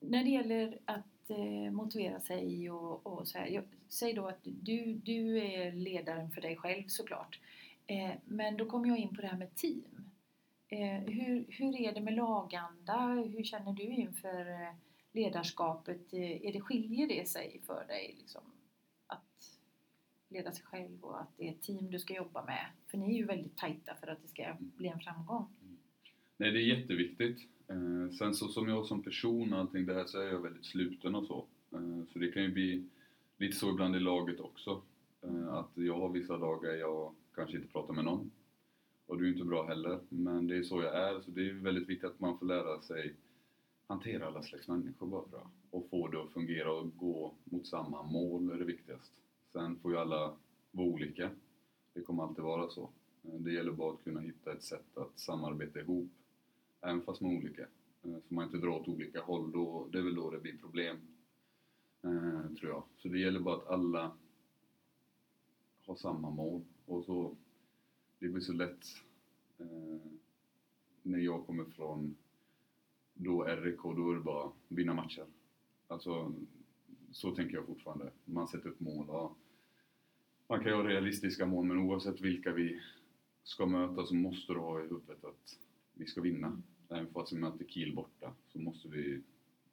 När 0.00 0.24
det 0.24 0.30
gäller 0.30 0.78
att 0.84 1.30
eh, 1.30 1.72
motivera 1.72 2.20
sig 2.20 2.70
och, 2.70 3.06
och 3.06 3.28
så 3.28 3.38
här, 3.38 3.46
jag, 3.46 3.64
säg 3.88 4.12
då 4.12 4.26
att 4.26 4.40
du, 4.42 4.94
du 4.94 5.38
är 5.38 5.72
ledaren 5.72 6.30
för 6.30 6.40
dig 6.40 6.56
själv 6.56 6.88
såklart. 6.88 7.40
Eh, 7.86 8.10
men 8.24 8.56
då 8.56 8.66
kommer 8.66 8.88
jag 8.88 8.98
in 8.98 9.14
på 9.14 9.20
det 9.20 9.26
här 9.26 9.38
med 9.38 9.54
team. 9.54 10.04
Eh, 10.68 11.00
hur, 11.00 11.44
hur 11.48 11.80
är 11.80 11.92
det 11.92 12.00
med 12.00 12.14
laganda? 12.14 13.26
Hur 13.36 13.44
känner 13.44 13.72
du 13.72 13.82
inför 13.82 14.50
eh, 14.50 14.74
ledarskapet? 15.12 16.12
Eh, 16.12 16.46
är 16.46 16.52
det, 16.52 16.60
skiljer 16.60 17.08
det 17.08 17.28
sig 17.28 17.60
för 17.66 17.84
dig 17.88 18.14
liksom, 18.18 18.42
leda 20.34 20.52
sig 20.52 20.64
själv 20.64 21.04
och 21.04 21.20
att 21.20 21.28
det 21.36 21.48
är 21.48 21.52
ett 21.52 21.62
team 21.62 21.90
du 21.90 21.98
ska 21.98 22.14
jobba 22.14 22.44
med? 22.44 22.66
För 22.90 22.98
ni 22.98 23.14
är 23.14 23.18
ju 23.18 23.24
väldigt 23.24 23.56
tajta 23.56 23.94
för 23.94 24.06
att 24.06 24.22
det 24.22 24.28
ska 24.28 24.56
bli 24.60 24.88
en 24.88 25.00
framgång. 25.00 25.46
Nej, 26.36 26.50
det 26.50 26.58
är 26.58 26.78
jätteviktigt. 26.78 27.48
Eh, 27.68 28.10
sen 28.18 28.34
så 28.34 28.48
som 28.48 28.68
jag 28.68 28.86
som 28.86 29.02
person 29.02 29.52
och 29.52 29.58
allting 29.58 29.86
där 29.86 30.04
så 30.04 30.20
är 30.20 30.26
jag 30.26 30.40
väldigt 30.40 30.64
sluten 30.64 31.14
och 31.14 31.26
så. 31.26 31.46
Eh, 31.72 32.04
så 32.12 32.18
det 32.18 32.32
kan 32.32 32.42
ju 32.42 32.52
bli 32.52 32.88
lite 33.36 33.56
så 33.56 33.70
ibland 33.70 33.96
i 33.96 34.00
laget 34.00 34.40
också. 34.40 34.82
Eh, 35.22 35.54
att 35.54 35.70
jag 35.74 35.98
har 35.98 36.08
vissa 36.08 36.38
dagar 36.38 36.72
jag 36.72 37.14
kanske 37.34 37.56
inte 37.56 37.68
pratar 37.68 37.94
med 37.94 38.04
någon. 38.04 38.30
Och 39.06 39.16
det 39.16 39.22
är 39.22 39.26
ju 39.26 39.32
inte 39.32 39.44
bra 39.44 39.66
heller. 39.66 40.00
Men 40.08 40.46
det 40.46 40.56
är 40.56 40.62
så 40.62 40.82
jag 40.82 40.94
är. 40.94 41.20
Så 41.20 41.30
det 41.30 41.48
är 41.48 41.52
väldigt 41.52 41.88
viktigt 41.88 42.10
att 42.10 42.20
man 42.20 42.38
får 42.38 42.46
lära 42.46 42.80
sig 42.80 43.14
hantera 43.86 44.26
alla 44.26 44.42
slags 44.42 44.68
människor 44.68 45.06
bara. 45.06 45.50
Och 45.70 45.88
få 45.90 46.08
det 46.08 46.22
att 46.22 46.32
fungera 46.32 46.72
och 46.72 46.96
gå 46.96 47.34
mot 47.44 47.66
samma 47.66 48.02
mål 48.02 48.50
är 48.50 48.56
det 48.56 48.64
viktigast. 48.64 49.12
Sen 49.54 49.78
får 49.78 49.92
ju 49.92 49.98
alla 49.98 50.36
vara 50.70 50.88
olika. 50.88 51.30
Det 51.92 52.00
kommer 52.00 52.22
alltid 52.22 52.44
vara 52.44 52.68
så. 52.70 52.90
Eh, 53.22 53.34
det 53.34 53.52
gäller 53.52 53.72
bara 53.72 53.94
att 53.94 54.04
kunna 54.04 54.20
hitta 54.20 54.52
ett 54.52 54.62
sätt 54.62 54.96
att 54.96 55.18
samarbeta 55.18 55.80
ihop. 55.80 56.10
Även 56.80 57.02
fast 57.02 57.20
man 57.20 57.30
är 57.30 57.36
olika. 57.36 57.62
Eh, 58.02 58.18
får 58.28 58.34
man 58.34 58.44
inte 58.44 58.56
dra 58.56 58.80
åt 58.80 58.88
olika 58.88 59.22
håll. 59.22 59.52
Då, 59.52 59.88
det 59.92 59.98
är 59.98 60.02
väl 60.02 60.14
då 60.14 60.30
det 60.30 60.40
blir 60.40 60.58
problem. 60.58 60.96
Eh, 62.02 62.54
tror 62.58 62.70
jag. 62.72 62.82
Så 62.96 63.08
det 63.08 63.18
gäller 63.18 63.40
bara 63.40 63.56
att 63.56 63.66
alla 63.66 64.16
har 65.86 65.96
samma 65.96 66.30
mål. 66.30 66.62
Och 66.86 67.04
så, 67.04 67.36
det 68.18 68.28
blir 68.28 68.42
så 68.42 68.52
lätt 68.52 68.86
när 71.02 71.18
jag 71.18 71.46
kommer 71.46 71.64
från 71.64 72.16
då 73.14 73.44
RIK, 73.44 73.82
då 73.82 74.10
är 74.10 74.14
det 74.14 74.20
bara 74.20 74.52
vinna 74.68 74.94
matcher. 74.94 75.26
Alltså, 75.88 76.32
så 77.12 77.34
tänker 77.34 77.54
jag 77.54 77.66
fortfarande. 77.66 78.10
Man 78.24 78.48
sätter 78.48 78.68
upp 78.68 78.80
mål. 78.80 79.04
Ja. 79.08 79.34
Man 80.48 80.60
kan 80.60 80.68
ju 80.68 80.74
ha 80.74 80.88
realistiska 80.88 81.46
mål, 81.46 81.64
men 81.64 81.78
oavsett 81.78 82.20
vilka 82.20 82.52
vi 82.52 82.80
ska 83.42 83.66
möta 83.66 84.06
så 84.06 84.14
måste 84.14 84.52
du 84.52 84.58
ha 84.58 84.80
i 84.80 84.82
huvudet 84.82 85.24
att 85.24 85.58
vi 85.94 86.06
ska 86.06 86.20
vinna. 86.20 86.62
Även 86.88 87.06
fast 87.06 87.32
vi 87.32 87.36
möter 87.36 87.64
Kiel 87.64 87.94
borta 87.94 88.32
så 88.48 88.58
måste 88.58 88.88
vi 88.88 89.22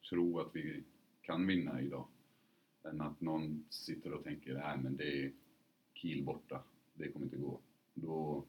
tro 0.09 0.39
att 0.39 0.55
vi 0.55 0.83
kan 1.21 1.47
vinna 1.47 1.81
idag. 1.81 2.07
Än 2.83 3.01
att 3.01 3.21
någon 3.21 3.65
sitter 3.69 4.13
och 4.13 4.23
tänker, 4.23 4.53
nej 4.53 4.77
men 4.83 4.97
det 4.97 5.25
är 5.25 5.31
Kiel 5.93 6.23
borta, 6.23 6.63
det 6.93 7.11
kommer 7.11 7.25
inte 7.25 7.37
gå. 7.37 7.59
Då 7.93 8.43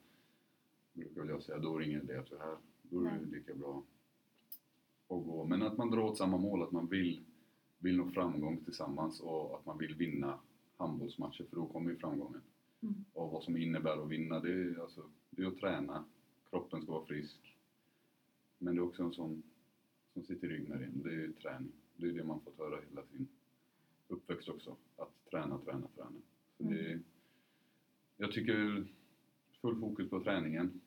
brukar 0.92 1.24
jag 1.24 1.42
säga, 1.42 1.58
då 1.58 1.76
är 1.76 1.80
det 1.80 1.86
ingen 1.86 2.02
idé 2.02 2.16
att 2.16 2.30
du 2.30 2.36
är 2.36 2.40
här. 2.40 2.56
Då 2.82 3.04
är 3.04 3.18
det 3.18 3.36
lika 3.36 3.54
bra 3.54 3.82
att 5.08 5.24
gå. 5.24 5.44
Men 5.44 5.62
att 5.62 5.78
man 5.78 5.90
drar 5.90 6.02
åt 6.02 6.18
samma 6.18 6.36
mål, 6.36 6.62
att 6.62 6.72
man 6.72 6.86
vill, 6.86 7.24
vill 7.78 7.96
nå 7.96 8.10
framgång 8.10 8.64
tillsammans 8.64 9.20
och 9.20 9.58
att 9.58 9.66
man 9.66 9.78
vill 9.78 9.94
vinna 9.94 10.38
handbollsmatcher 10.76 11.44
för 11.44 11.56
då 11.56 11.66
kommer 11.66 11.90
ju 11.90 11.96
framgången. 11.96 12.42
Mm. 12.80 13.04
Och 13.12 13.30
vad 13.30 13.42
som 13.44 13.56
innebär 13.56 14.02
att 14.02 14.08
vinna, 14.08 14.40
det 14.40 14.52
är, 14.52 14.80
alltså, 14.82 15.02
det 15.30 15.42
är 15.42 15.46
att 15.46 15.58
träna. 15.58 16.04
Kroppen 16.50 16.82
ska 16.82 16.92
vara 16.92 17.06
frisk. 17.06 17.56
Men 18.58 18.74
det 18.74 18.80
är 18.80 18.84
också 18.84 19.02
en 19.02 19.12
sån 19.12 19.42
som 20.12 20.22
sitter 20.24 20.46
i 20.46 20.50
ryggmärgen, 20.50 21.02
det 21.04 21.14
är 21.14 21.32
träning. 21.42 21.72
Det 21.96 22.06
är 22.06 22.12
det 22.12 22.24
man 22.24 22.40
fått 22.40 22.58
höra 22.58 22.80
hela 22.90 23.02
sin 23.06 23.28
uppväxt 24.08 24.48
också. 24.48 24.76
Att 24.96 25.30
träna, 25.30 25.58
träna, 25.58 25.86
träna. 25.96 26.10
Så 26.56 26.62
Mm. 26.64 26.74
det, 26.74 27.00
jag 28.16 28.32
tycker 28.32 28.86
full 29.60 29.80
fokus 29.80 30.10
på 30.10 30.20
träningen. 30.22 30.80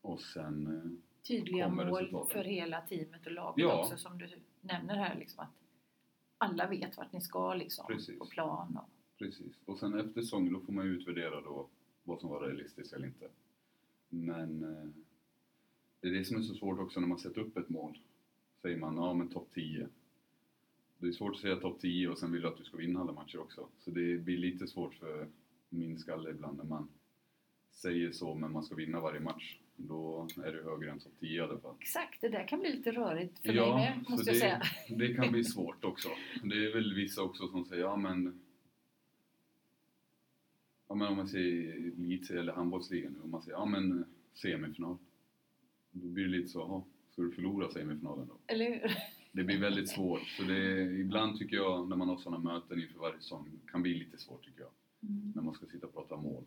Och 0.00 0.20
sen 0.20 0.66
eh, 0.66 1.26
tydliga 1.28 1.68
mål 1.68 1.86
resultaten. 1.86 2.32
för 2.32 2.44
hela 2.44 2.80
teamet 2.80 3.26
och 3.26 3.32
laget 3.32 3.58
Ja. 3.64 3.80
också 3.84 3.96
som 3.96 4.18
du 4.18 4.28
nämner 4.60 4.96
här. 4.96 5.18
Liksom, 5.18 5.44
att 5.44 5.50
alla 6.38 6.68
vet 6.68 6.96
vart 6.96 7.12
ni 7.12 7.20
ska 7.20 7.54
liksom, 7.54 7.86
Precis. 7.86 8.18
på 8.18 8.26
plan. 8.26 8.76
Och, 8.76 8.90
Precis. 9.18 9.52
Och 9.64 9.78
sen 9.78 10.00
efter 10.00 10.22
säsongen 10.22 10.52
då 10.52 10.60
får 10.60 10.72
man 10.72 10.86
ju 10.86 10.92
utvärdera 10.92 11.40
då 11.40 11.68
vad 12.04 12.20
som 12.20 12.30
var 12.30 12.40
realistiskt 12.40 12.92
eller 12.92 13.06
inte. 13.06 13.28
Men 14.08 14.64
eh, 14.64 14.88
det 16.00 16.08
är 16.08 16.12
det 16.12 16.24
som 16.24 16.36
är 16.36 16.42
så 16.42 16.54
svårt 16.54 16.78
också 16.78 17.00
när 17.00 17.08
man 17.08 17.18
sätter 17.18 17.40
upp 17.40 17.56
ett 17.56 17.68
mål. 17.68 17.98
Säger 18.62 18.76
man 18.76 18.96
ja 18.96 19.14
men 19.14 19.28
topp 19.28 19.48
10. 19.54 19.88
Det 20.98 21.06
är 21.06 21.12
svårt 21.12 21.34
att 21.34 21.40
säga 21.40 21.56
topp 21.56 21.80
10 21.80 22.08
och 22.08 22.18
sen 22.18 22.32
vill 22.32 22.42
du 22.42 22.48
att 22.48 22.56
du 22.56 22.64
ska 22.64 22.76
vinna 22.76 23.00
alla 23.00 23.12
matcher 23.12 23.38
också. 23.38 23.68
Så 23.78 23.90
det 23.90 24.18
blir 24.18 24.38
lite 24.38 24.66
svårt 24.66 24.94
för 24.94 25.28
min 25.68 25.98
skalle 25.98 26.30
ibland 26.30 26.56
när 26.56 26.64
man 26.64 26.88
säger 27.70 28.12
så 28.12 28.34
men 28.34 28.52
man 28.52 28.64
ska 28.64 28.74
vinna 28.74 29.00
varje 29.00 29.20
match. 29.20 29.58
Då 29.76 30.28
är 30.44 30.52
det 30.52 30.62
högre 30.62 30.90
än 30.90 30.98
topp 30.98 31.12
10 31.20 31.30
i 31.30 31.40
alla 31.40 31.58
fall. 31.58 31.74
exakt, 31.80 32.20
det 32.20 32.28
där 32.28 32.48
kan 32.48 32.60
bli 32.60 32.72
lite 32.72 32.92
rörigt 32.92 33.38
för 33.38 33.52
mig 33.52 33.74
med, 33.74 34.04
måste 34.08 34.30
det, 34.30 34.38
jag 34.38 34.40
säga. 34.40 34.62
det 34.98 35.14
kan 35.14 35.32
bli 35.32 35.44
svårt 35.54 35.84
också. 35.84 36.08
Det 36.42 36.66
är 36.66 36.74
väl 36.74 36.94
vissa 36.94 37.22
också 37.22 37.48
som 37.48 37.64
säger, 37.64 37.82
ja 37.82 37.96
men... 37.96 38.40
Ja 40.88 40.94
men 40.94 41.08
om 41.08 41.16
man 41.16 41.28
säger 41.28 41.72
elitserie 41.76 42.40
eller 42.40 42.52
handbollsligan 42.52 43.12
nu, 43.12 43.18
om 43.24 43.30
man 43.30 43.42
säger, 43.42 43.56
ja 43.56 43.66
men 43.66 44.04
semifinal. 44.34 44.96
Då 45.90 46.06
blir 46.06 46.24
det 46.24 46.30
lite 46.30 46.48
så, 46.48 46.58
jaha, 46.58 46.82
ska 47.12 47.22
du 47.22 47.32
förlora 47.32 47.70
semifinalen 47.70 48.26
då? 48.26 48.38
Eller 48.46 48.70
hur? 48.70 48.96
Det 49.32 49.44
blir 49.44 49.60
väldigt 49.60 49.88
svårt. 49.88 50.26
Så 50.26 50.42
det, 50.42 50.82
ibland 50.82 51.38
tycker 51.38 51.56
jag, 51.56 51.88
när 51.88 51.96
man 51.96 52.08
har 52.08 52.16
sådana 52.16 52.52
möten 52.52 52.82
inför 52.82 52.98
varje 52.98 53.18
säsong, 53.18 53.50
kan 53.70 53.82
bli 53.82 53.94
lite 53.94 54.18
svårt 54.18 54.44
tycker 54.44 54.60
jag. 54.60 54.70
Mm. 55.02 55.32
När 55.34 55.42
man 55.42 55.54
ska 55.54 55.66
sitta 55.66 55.86
och 55.86 55.94
prata 55.94 56.16
mål. 56.16 56.44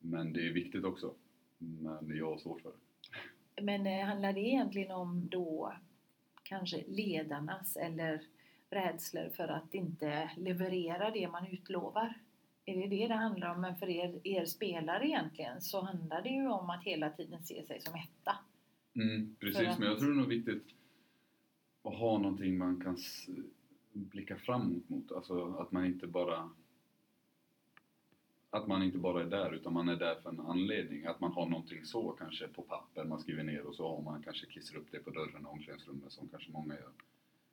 Men 0.00 0.32
det 0.32 0.46
är 0.46 0.52
viktigt 0.52 0.84
också. 0.84 1.14
Men 1.58 2.16
jag 2.16 2.30
har 2.30 2.38
svårt 2.38 2.60
för 2.62 2.70
det. 3.56 3.62
Men 3.62 3.86
eh, 3.86 4.06
handlar 4.06 4.32
det 4.32 4.40
egentligen 4.40 4.90
om 4.90 5.28
då 5.28 5.72
kanske 6.42 6.84
ledarnas 6.88 7.76
eller 7.76 8.22
rädslor 8.70 9.28
för 9.36 9.48
att 9.48 9.74
inte 9.74 10.30
leverera 10.36 11.10
det 11.10 11.28
man 11.28 11.46
utlovar? 11.46 12.14
Är 12.64 12.76
det 12.76 12.86
det 12.96 13.06
det 13.08 13.14
handlar 13.14 13.54
om? 13.54 13.60
Men 13.60 13.76
för 13.76 13.88
er, 13.88 14.20
er 14.24 14.44
spelare 14.44 15.06
egentligen 15.06 15.60
så 15.60 15.80
handlar 15.80 16.22
det 16.22 16.28
ju 16.28 16.48
om 16.48 16.70
att 16.70 16.84
hela 16.84 17.10
tiden 17.10 17.42
se 17.44 17.66
sig 17.66 17.80
som 17.80 17.94
etta. 17.94 18.36
Mm, 18.94 19.36
precis, 19.40 19.68
att- 19.68 19.78
men 19.78 19.88
jag 19.88 19.98
tror 19.98 20.14
det 20.14 20.22
är 20.22 20.26
viktigt 20.26 20.64
att 21.82 21.94
ha 21.94 22.18
någonting 22.18 22.58
man 22.58 22.80
kan 22.80 22.96
blicka 23.92 24.36
framåt 24.36 24.88
mot. 24.88 25.12
Alltså 25.12 25.54
att 25.54 25.72
man 25.72 25.84
inte 25.86 26.06
bara 26.06 26.50
att 28.50 28.66
man 28.66 28.82
inte 28.82 28.98
bara 28.98 29.22
är 29.22 29.26
där 29.26 29.54
utan 29.54 29.72
man 29.72 29.88
är 29.88 29.96
där 29.96 30.14
för 30.14 30.30
en 30.30 30.40
anledning. 30.40 31.06
Att 31.06 31.20
man 31.20 31.32
har 31.32 31.48
någonting 31.48 31.84
så 31.84 32.12
kanske 32.12 32.48
på 32.48 32.62
papper 32.62 33.04
man 33.04 33.20
skriver 33.20 33.42
ner 33.42 33.66
och 33.66 33.74
så 33.74 33.88
har 33.88 34.02
man 34.02 34.22
kanske 34.22 34.46
klistrar 34.46 34.80
upp 34.80 34.86
det 34.90 34.98
på 34.98 35.10
dörren 35.10 35.42
i 35.42 35.46
omklädningsrummet 35.46 36.12
som 36.12 36.28
kanske 36.28 36.52
många 36.52 36.74
gör. 36.74 36.92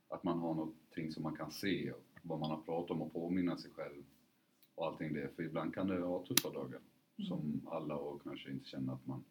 Att 0.09 0.23
man 0.23 0.39
har 0.39 0.53
någonting 0.53 1.11
som 1.11 1.23
man 1.23 1.35
kan 1.35 1.51
se 1.51 1.91
och 1.91 2.03
vad 2.21 2.39
man 2.39 2.49
har 2.49 2.57
pratat 2.57 2.91
om 2.91 3.01
och 3.01 3.13
påminna 3.13 3.57
sig 3.57 3.71
själv 3.71 4.03
och 4.75 4.85
allting 4.87 5.13
det. 5.13 5.35
För 5.35 5.43
ibland 5.43 5.73
kan 5.73 5.87
det 5.87 5.99
vara 5.99 6.23
tuffa 6.23 6.49
dagar 6.49 6.79
som 7.27 7.61
alla 7.71 7.95
och 7.95 8.23
kanske 8.23 8.51
inte 8.51 8.65
känner 8.65 8.93
att 8.93 9.07
man... 9.07 9.23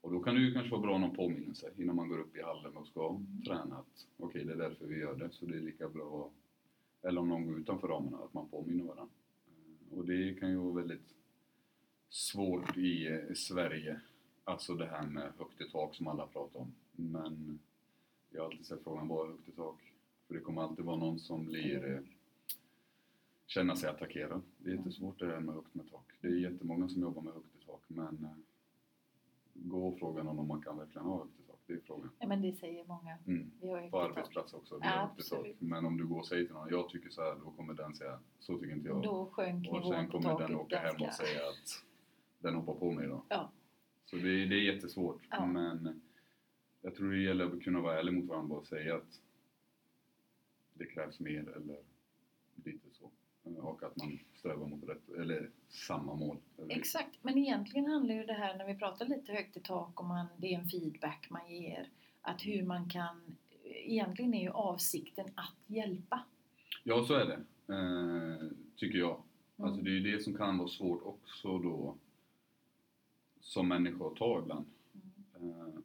Och 0.00 0.12
då 0.12 0.20
kan 0.20 0.34
det 0.34 0.40
ju 0.40 0.52
kanske 0.52 0.70
vara 0.70 0.80
bra 0.82 0.98
någon 0.98 1.16
påminnelse 1.16 1.70
innan 1.76 1.96
man 1.96 2.08
går 2.08 2.18
upp 2.18 2.36
i 2.36 2.42
hallen 2.42 2.76
och 2.76 2.86
ska 2.86 3.08
Mm. 3.08 3.42
träna 3.42 3.76
att 3.76 4.06
okej, 4.18 4.44
det 4.44 4.52
är 4.52 4.56
därför 4.56 4.86
vi 4.86 4.98
gör 4.98 5.14
det, 5.14 5.30
så 5.32 5.46
det 5.46 5.56
är 5.56 5.60
lika 5.60 5.88
bra 5.88 6.30
eller 7.02 7.20
om 7.20 7.28
någon 7.28 7.46
går 7.46 7.58
utanför 7.58 7.88
ramarna, 7.88 8.18
att 8.18 8.34
man 8.34 8.48
påminner 8.48 8.84
varandra. 8.84 9.14
Och 9.90 10.04
det 10.04 10.34
kan 10.40 10.50
ju 10.50 10.56
vara 10.56 10.74
väldigt 10.74 11.14
svårt 12.08 12.76
i 12.76 13.20
Sverige, 13.34 14.00
alltså 14.44 14.74
det 14.74 14.86
här 14.86 15.06
med 15.06 15.32
högt 15.38 15.60
i 15.60 15.70
tak 15.70 15.94
som 15.94 16.06
alla 16.06 16.26
pratar 16.26 16.60
om. 16.60 16.72
Men 16.92 17.58
jag 18.30 18.40
har 18.40 18.50
alltid 18.50 18.66
sett 18.66 18.82
frågan, 18.84 19.08
vad 19.08 19.26
är 19.26 19.30
högt 19.30 19.48
i 19.48 19.52
tak? 19.52 19.92
För 20.26 20.34
det 20.34 20.40
kommer 20.40 20.62
alltid 20.62 20.84
vara 20.84 20.96
någon 20.96 21.18
som 21.18 21.46
blir 21.46 21.94
eh, 21.94 22.00
känna 23.46 23.76
sig 23.76 23.90
attackerad. 23.90 24.42
Det 24.58 24.70
är 24.70 24.74
jättesvårt 24.74 25.18
det 25.18 25.26
där 25.26 25.40
med 25.40 25.54
högt 25.54 25.74
med 25.74 25.90
tak. 25.90 26.04
Det 26.20 26.28
är 26.28 26.32
jättemånga 26.32 26.88
som 26.88 27.02
jobbar 27.02 27.22
med 27.22 27.32
högt 27.32 27.56
i 27.62 27.66
tak 27.66 27.82
men 27.86 28.24
eh, 28.24 28.30
gå 29.54 29.88
och 29.88 29.98
fråga 29.98 30.22
någon 30.22 30.38
om 30.38 30.48
man 30.48 30.62
kan 30.62 30.78
verkligen 30.78 31.06
ha 31.06 31.18
högt 31.18 31.40
i 31.40 31.42
tak. 31.46 31.49
Det 31.70 31.76
är 31.76 31.80
frågan. 31.80 32.10
Ja, 32.18 32.26
men 32.26 32.42
det 32.42 32.52
säger 32.52 32.84
många. 32.84 33.18
Mm. 33.26 33.50
Vi 33.60 33.68
har 33.68 33.82
ju 33.82 33.90
På 33.90 34.00
arbetsplats 34.00 34.54
också, 34.54 34.78
det 34.78 34.86
är 34.86 34.90
högt 34.90 35.18
i 35.18 35.22
tak. 35.22 35.38
Absolut. 35.38 35.60
Men 35.60 35.86
om 35.86 35.96
du 35.96 36.06
går 36.06 36.18
och 36.18 36.26
säger 36.26 36.44
till 36.44 36.54
någon, 36.54 36.68
jag 36.70 36.88
tycker 36.88 37.10
så 37.10 37.22
här, 37.22 37.36
då 37.44 37.50
kommer 37.50 37.74
den 37.74 37.94
säga, 37.94 38.20
så 38.38 38.58
tycker 38.58 38.72
inte 38.72 38.88
jag. 38.88 39.02
Då 39.02 39.26
sjönk 39.26 39.68
och 39.68 39.88
sen 39.88 40.06
på 40.10 40.20
kommer 40.20 40.38
den 40.38 40.54
åka 40.56 40.78
hem 40.78 41.02
och 41.02 41.12
säga 41.14 41.40
att 41.48 41.84
den 42.38 42.54
hoppar 42.54 42.74
på 42.74 42.90
mig 42.92 43.06
då. 43.06 43.24
Ja. 43.28 43.52
Så 44.04 44.16
det, 44.16 44.22
det 44.22 44.54
är 44.54 44.74
jättesvårt. 44.74 45.22
Ja. 45.30 45.46
Men 45.46 46.02
jag 46.80 46.94
tror 46.94 47.10
det 47.10 47.22
gäller 47.22 47.46
att 47.46 47.62
kunna 47.62 47.80
vara 47.80 47.98
ärlig 47.98 48.14
mot 48.14 48.28
varandra 48.28 48.56
och 48.56 48.66
säga 48.66 48.96
att 48.96 49.20
det 50.74 50.86
krävs 50.86 51.20
mer 51.20 51.48
eller 51.56 51.78
lite 52.64 52.90
så. 52.92 53.10
Och 53.42 53.82
att 53.82 53.96
man 53.96 54.18
strävar 54.34 54.66
mot 54.66 54.88
rätt, 54.88 55.08
eller 55.08 55.50
samma 55.68 56.14
mål. 56.14 56.36
Exakt, 56.68 57.18
men 57.22 57.38
egentligen 57.38 57.86
handlar 57.86 58.14
ju 58.14 58.24
det 58.24 58.32
här 58.32 58.58
när 58.58 58.66
vi 58.66 58.74
pratar 58.74 59.06
lite 59.06 59.32
högt 59.32 59.56
i 59.56 59.60
tak 59.60 60.00
och 60.00 60.06
man, 60.06 60.26
det 60.36 60.54
är 60.54 60.58
en 60.58 60.68
feedback 60.68 61.26
man 61.30 61.50
ger. 61.50 61.88
Att 62.22 62.46
hur 62.46 62.62
man 62.62 62.88
kan, 62.88 63.36
egentligen 63.64 64.34
är 64.34 64.42
ju 64.42 64.50
avsikten 64.50 65.26
att 65.34 65.56
hjälpa. 65.66 66.24
Ja, 66.84 67.04
så 67.04 67.14
är 67.14 67.26
det. 67.26 67.40
Eh, 67.74 68.50
tycker 68.76 68.98
jag. 68.98 69.22
Mm. 69.56 69.68
Alltså 69.68 69.82
det 69.82 69.90
är 69.90 69.94
ju 69.94 70.12
det 70.12 70.22
som 70.22 70.34
kan 70.34 70.58
vara 70.58 70.68
svårt 70.68 71.02
också 71.02 71.58
då 71.58 71.96
som 73.40 73.68
människa 73.68 74.06
att 74.06 74.16
ta 74.16 74.38
ibland. 74.38 74.66
Mm. 75.40 75.50
Eh, 75.50 75.80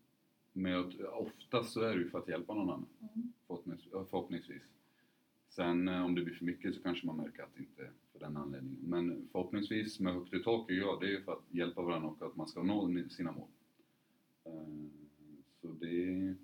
men 0.53 0.93
oftast 1.13 1.71
så 1.71 1.81
är 1.81 1.95
det 1.95 2.01
ju 2.01 2.09
för 2.09 2.19
att 2.19 2.27
hjälpa 2.27 2.53
någon 2.53 2.69
annan. 2.69 2.85
Mm. 2.99 3.33
Förhoppnings, 3.47 3.83
förhoppningsvis. 3.91 4.61
Sen 5.55 5.87
eh, 5.87 6.05
om 6.05 6.15
det 6.15 6.21
blir 6.21 6.35
för 6.35 6.45
mycket 6.45 6.75
så 6.75 6.81
kanske 6.81 7.05
man 7.07 7.17
märker 7.17 7.43
att 7.43 7.53
det 7.55 7.59
inte 7.59 7.81
är 7.81 7.91
för 8.11 8.19
den 8.19 8.37
anledningen. 8.37 8.79
Men 8.81 9.27
förhoppningsvis 9.31 9.99
med 9.99 10.13
högt 10.13 10.33
i 10.33 10.43
tak, 10.43 10.71
ja, 10.71 10.97
det 11.01 11.07
är 11.07 11.11
ju 11.11 11.21
för 11.21 11.31
att 11.31 11.43
hjälpa 11.49 11.81
varandra 11.81 12.09
och 12.09 12.21
att 12.21 12.35
man 12.35 12.47
ska 12.47 12.63
nå 12.63 13.03
sina 13.09 13.31
mål. 13.31 13.47
Eh, 14.45 14.51
Så 15.61 15.67
det... 15.67 16.35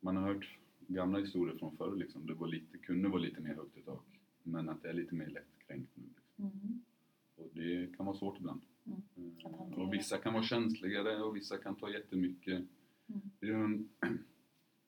Man 0.00 0.16
har 0.16 0.34
hört 0.34 0.58
gamla 0.86 1.18
historier 1.18 1.58
från 1.58 1.76
förr 1.76 1.96
liksom. 1.96 2.26
Det 2.26 2.34
var 2.34 2.46
lite, 2.48 2.78
kunde 2.78 3.08
vara 3.08 3.20
lite 3.20 3.40
mer 3.40 3.54
högt 3.54 3.76
i 3.78 3.82
tak. 3.82 4.04
Men 4.42 4.68
att 4.68 4.82
det 4.82 4.88
är 4.88 4.92
lite 4.94 5.14
mer 5.14 5.26
lättkränkt 5.26 5.90
nu. 5.94 6.02
Liksom. 6.16 6.44
Mm. 6.44 6.82
Och 7.36 7.50
det 7.52 7.96
kan 7.96 8.06
vara 8.06 8.16
svårt 8.16 8.38
ibland. 8.38 8.60
Mm, 8.86 9.02
Eh. 9.44 9.78
Och 9.78 9.94
vissa 9.94 10.18
kan 10.18 10.32
vara 10.32 10.42
känsligare 10.42 11.22
och 11.22 11.36
vissa 11.36 11.58
kan 11.58 11.76
ta 11.76 11.90
jättemycket. 11.90 12.64
Mm. 13.06 13.20
Det 13.40 13.46
är 13.46 13.54
en, 13.54 13.88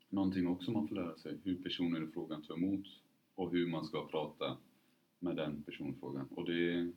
någonting 0.09 0.47
också 0.47 0.71
man 0.71 0.89
får 0.89 0.95
lära 0.95 1.17
sig. 1.17 1.39
Hur 1.45 1.63
personen 1.63 2.09
i 2.09 2.13
frågan 2.13 2.43
tar 2.43 2.55
emot 2.55 2.87
och 3.37 3.51
hur 3.53 3.67
man 3.67 3.85
ska 3.85 4.07
prata 4.09 4.57
med 5.19 5.37
den 5.37 5.63
personfrågan. 5.63 6.29
Och 6.31 6.45
det 6.45 6.93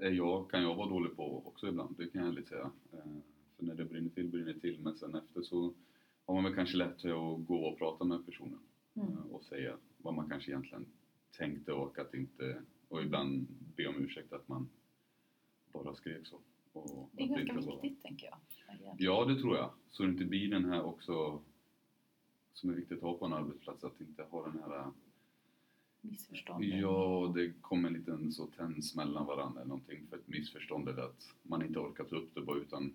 är 0.00 0.10
jag, 0.10 0.50
kan 0.50 0.62
jag 0.62 0.74
vara 0.74 0.88
dålig 0.88 1.16
på 1.16 1.42
också 1.46 1.68
ibland, 1.68 1.94
det 1.98 2.06
kan 2.06 2.20
jag 2.20 2.30
ärligt 2.30 2.48
säga. 2.48 2.70
Eh, 2.92 2.98
För 3.56 3.64
när 3.64 3.74
det 3.74 3.84
brinner 3.84 4.10
till, 4.10 4.28
brinner 4.28 4.52
det 4.52 4.60
till. 4.60 4.80
Men 4.80 4.96
sen 4.96 5.14
efter 5.14 5.42
så 5.42 5.72
har 6.26 6.34
man 6.34 6.44
väl 6.44 6.54
kanske 6.54 6.76
lätt 6.76 7.04
att 7.04 7.46
gå 7.46 7.66
och 7.66 7.78
prata 7.78 8.04
med 8.04 8.26
personen 8.26 8.58
Mm. 8.96 9.08
eh, 9.12 9.18
och 9.30 9.44
säga 9.44 9.76
vad 9.98 10.14
man 10.14 10.28
kanske 10.28 10.50
egentligen 10.50 10.86
tänkte 11.38 11.72
och 11.72 11.98
att 11.98 12.14
inte 12.14 12.62
och 12.88 13.02
ibland 13.02 13.46
be 13.76 13.86
om 13.86 13.94
ursäkt 13.96 14.32
att 14.32 14.48
man 14.48 14.68
bara 15.72 15.94
skrek 15.94 16.26
så. 16.26 16.36
Och 16.72 17.08
Det 17.12 17.22
är 17.22 17.44
ganska 17.44 17.70
var- 17.70 17.82
viktigt 17.82 18.02
tänker 18.02 18.26
jag. 18.26 18.36
Ja, 18.98 19.24
det 19.24 19.40
tror 19.40 19.56
jag. 19.56 19.70
Så 19.90 20.02
det 20.02 20.08
inte 20.08 20.24
blir 20.24 20.50
den 20.50 20.64
här 20.64 20.82
också 20.82 21.42
som 22.52 22.70
är 22.70 22.74
viktigt 22.74 22.96
att 22.98 23.02
ha 23.04 23.18
på 23.18 23.24
en 23.24 23.32
arbetsplats, 23.32 23.84
att 23.84 24.00
inte 24.00 24.22
ha 24.22 24.44
den 24.46 24.58
här 24.62 24.90
Missförstånd. 26.10 26.64
Ja, 26.64 27.32
det 27.34 27.52
kommer 27.60 27.88
en 27.88 27.94
liten 27.94 28.32
så 28.32 28.46
tänds 28.46 28.96
mellan 28.96 29.26
varandra 29.26 29.60
eller 29.60 29.68
någonting 29.68 30.06
för 30.10 30.16
ett 30.16 30.28
missförstånd 30.28 30.88
eller 30.88 31.02
att 31.02 31.34
man 31.42 31.62
inte 31.62 31.78
orkar 31.78 32.04
ta 32.04 32.16
upp 32.16 32.34
det 32.34 32.40
bara 32.40 32.58
utan 32.58 32.92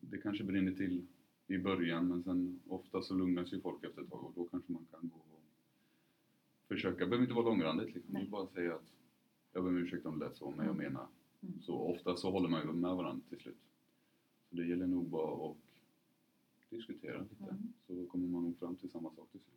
det 0.00 0.18
kanske 0.18 0.44
brinner 0.44 0.72
till 0.72 1.06
i 1.46 1.58
början 1.58 2.08
men 2.08 2.22
sen 2.22 2.60
ofta 2.68 3.02
så 3.02 3.14
lugnas 3.14 3.52
ju 3.52 3.60
folk 3.60 3.84
efter 3.84 4.02
ett 4.02 4.10
tag 4.10 4.24
och 4.24 4.32
då 4.36 4.44
kanske 4.44 4.72
man 4.72 4.86
kan 4.90 5.00
gå 5.08 5.16
och 5.16 5.42
försöka, 6.68 6.98
det 6.98 7.06
behöver 7.06 7.22
inte 7.24 7.34
vara 7.34 7.44
långrandigt 7.44 7.94
liksom, 7.94 8.14
Nej. 8.14 8.28
bara 8.28 8.46
säga 8.46 8.74
att 8.74 8.92
jag 9.52 9.62
ber 9.64 9.70
om 9.70 9.76
ursäkt 9.76 10.06
om 10.06 10.18
det 10.18 10.24
lät 10.24 10.36
så 10.36 10.50
men 10.50 10.66
jag 10.66 10.76
menar 10.76 11.06
Mm. 11.42 11.62
så 11.62 11.74
ofta 11.78 12.16
så 12.16 12.30
håller 12.30 12.48
man 12.48 12.60
ju 12.66 12.72
med 12.72 12.96
varandra 12.96 13.22
till 13.28 13.38
slut. 13.38 13.56
Så 14.50 14.56
det 14.56 14.66
gäller 14.66 14.86
nog 14.86 15.08
bara 15.08 15.50
att 15.50 15.56
diskutera 16.70 17.20
lite 17.22 17.44
Mm. 17.44 17.72
så 17.86 18.06
kommer 18.06 18.26
man 18.28 18.42
nog 18.42 18.58
fram 18.58 18.76
till 18.76 18.90
samma 18.90 19.10
sak 19.10 19.28
till 19.30 19.40
slut. 19.40 19.54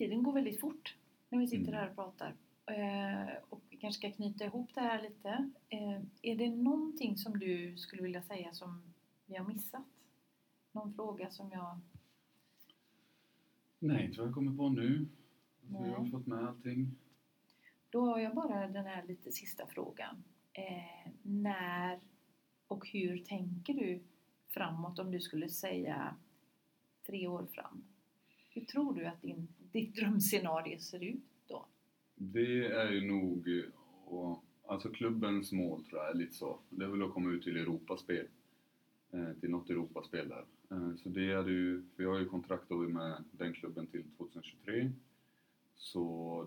Tiden 0.00 0.22
går 0.22 0.32
väldigt 0.32 0.60
fort 0.60 0.96
när 1.28 1.38
vi 1.38 1.46
sitter 1.46 1.68
Mm. 1.72 1.74
här 1.74 1.88
och 1.88 1.94
pratar. 1.94 2.34
Eh, 2.66 3.34
och 3.50 3.60
vi 3.70 3.76
kanske 3.76 3.98
ska 3.98 4.16
knyta 4.16 4.44
ihop 4.44 4.70
det 4.74 4.80
här 4.80 5.02
lite. 5.02 5.50
Eh, 5.68 6.00
är 6.22 6.36
det 6.36 6.50
någonting 6.50 7.16
som 7.18 7.38
du 7.38 7.76
skulle 7.76 8.02
vilja 8.02 8.22
säga 8.22 8.52
som 8.52 8.82
vi 9.26 9.36
har 9.36 9.44
missat? 9.44 9.84
Någon 10.72 10.94
fråga 10.94 11.30
som 11.30 11.50
jag... 11.52 11.78
Nej, 13.78 14.04
inte 14.06 14.18
vad 14.18 14.26
jag 14.28 14.34
kommer 14.34 14.56
på 14.56 14.68
nu. 14.68 15.06
Alltså, 15.62 15.84
Jag 15.88 15.94
har 15.96 16.02
Nej. 16.02 16.10
fått 16.10 16.26
med 16.26 16.38
allting. 16.48 16.96
Då 17.90 18.04
har 18.06 18.18
jag 18.18 18.34
bara 18.34 18.68
den 18.68 18.84
här 18.86 19.02
lite 19.06 19.32
sista 19.32 19.66
frågan. 19.66 20.24
Eh, 20.52 21.10
när 21.22 22.00
och 22.68 22.88
hur 22.88 23.18
tänker 23.18 23.74
du 23.74 24.00
framåt 24.48 24.98
om 24.98 25.10
du 25.10 25.20
skulle 25.20 25.48
säga 25.48 26.16
tre 27.06 27.26
år 27.28 27.46
fram? 27.46 27.84
Hur 28.50 28.64
tror 28.64 28.94
du 28.94 29.06
att 29.06 29.22
din, 29.22 29.48
ditt 29.72 29.96
drömscenario 29.96 30.78
ser 30.78 31.04
ut 31.04 31.24
då? 31.48 31.66
Det 32.14 32.66
är 32.66 32.90
ju 32.90 33.00
nog, 33.00 33.48
och, 34.04 34.44
alltså 34.66 34.88
klubbens 34.88 35.52
mål 35.52 35.84
tror 35.84 36.00
jag 36.00 36.10
är 36.10 36.14
lite 36.14 36.34
så. 36.34 36.58
Det 36.70 36.84
är 36.84 36.88
väl 36.88 37.02
att 37.02 37.14
komma 37.14 37.30
ut 37.30 37.42
till 37.42 37.56
Europaspel. 37.56 38.26
Eh, 39.12 39.32
till 39.40 39.50
något 39.50 39.70
Europaspel 39.70 40.28
där. 40.28 40.44
Eh, 40.70 40.94
så 40.96 41.08
det 41.08 41.32
är 41.32 41.48
ju, 41.48 41.82
för 41.96 42.02
jag 42.02 42.10
har 42.10 42.18
ju 42.18 42.28
kontrakt 42.28 42.68
då 42.68 42.74
med 42.74 43.24
den 43.32 43.52
klubben 43.52 43.86
till 43.86 44.04
2023. 44.16 44.90
Så 45.76 46.46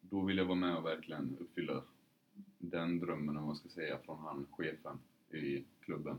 då 0.00 0.20
vill 0.20 0.36
jag 0.36 0.44
vara 0.44 0.58
med 0.58 0.76
och 0.76 0.84
verkligen 0.84 1.36
uppfylla 1.40 1.82
den 2.58 2.98
drömmen, 2.98 3.36
om 3.36 3.44
man 3.44 3.56
ska 3.56 3.68
säga, 3.68 3.98
från 3.98 4.18
han, 4.18 4.46
chefen 4.50 4.98
i 5.30 5.64
klubben. 5.80 6.18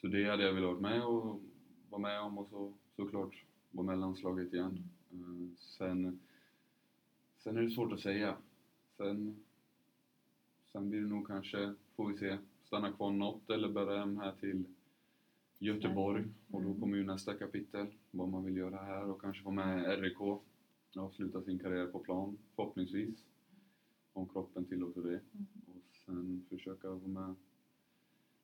Så 0.00 0.06
det 0.06 0.30
hade 0.30 0.42
jag 0.42 0.52
velat 0.52 0.70
vara 0.70 0.92
med 0.92 1.04
och 1.04 1.40
vara 1.90 2.02
med 2.02 2.20
om 2.20 2.38
och 2.38 2.48
så 2.48 2.72
såklart 2.96 3.44
vara 3.70 3.86
med 3.86 3.96
i 3.96 4.00
landslaget 4.00 4.52
igen. 4.52 4.90
Eh, 5.10 5.48
Sen, 5.58 6.18
sen 7.38 7.56
är 7.56 7.62
det 7.62 7.70
svårt 7.70 7.92
att 7.92 8.00
säga. 8.00 8.36
Sen, 8.96 9.36
sen 10.72 10.90
blir 10.90 11.00
det 11.00 11.06
nog 11.06 11.26
kanske, 11.26 11.74
får 11.96 12.08
vi 12.12 12.18
se, 12.18 12.38
stanna 12.64 12.92
kvar 12.92 13.10
något 13.10 13.50
eller 13.50 13.68
börja 13.68 13.98
hem 13.98 14.16
här 14.16 14.32
till 14.32 14.64
Göteborg. 15.58 16.24
Och 16.50 16.62
då 16.62 16.74
kommer 16.74 16.96
ju 16.96 17.04
nästa 17.04 17.34
kapitel, 17.34 17.86
vad 18.10 18.28
man 18.28 18.44
vill 18.44 18.56
göra 18.56 18.76
här 18.82 19.04
och 19.10 19.20
kanske 19.20 19.42
få 19.42 19.50
med 19.50 20.00
RIK. 20.00 20.20
Avsluta 20.96 21.42
sin 21.42 21.58
karriär 21.58 21.86
på 21.86 21.98
plan, 21.98 22.38
förhoppningsvis. 22.56 23.14
Om 24.12 24.26
kroppen 24.26 24.64
tillåter 24.64 25.02
det. 25.02 25.08
Mm. 25.08 25.46
Och 25.66 25.82
sen 26.06 26.42
försöka 26.48 26.88
vara 26.88 27.08
med 27.08 27.34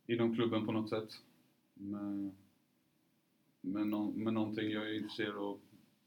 inom 0.06 0.34
klubben 0.34 0.66
på 0.66 0.72
något 0.72 0.90
sätt. 0.90 1.08
Med, 1.74 2.32
med, 3.60 3.86
nå- 3.86 4.12
med 4.12 4.32
någonting 4.34 4.70
jag 4.70 4.88
är 4.90 4.94
intresserad 4.94 5.36
av 5.36 5.60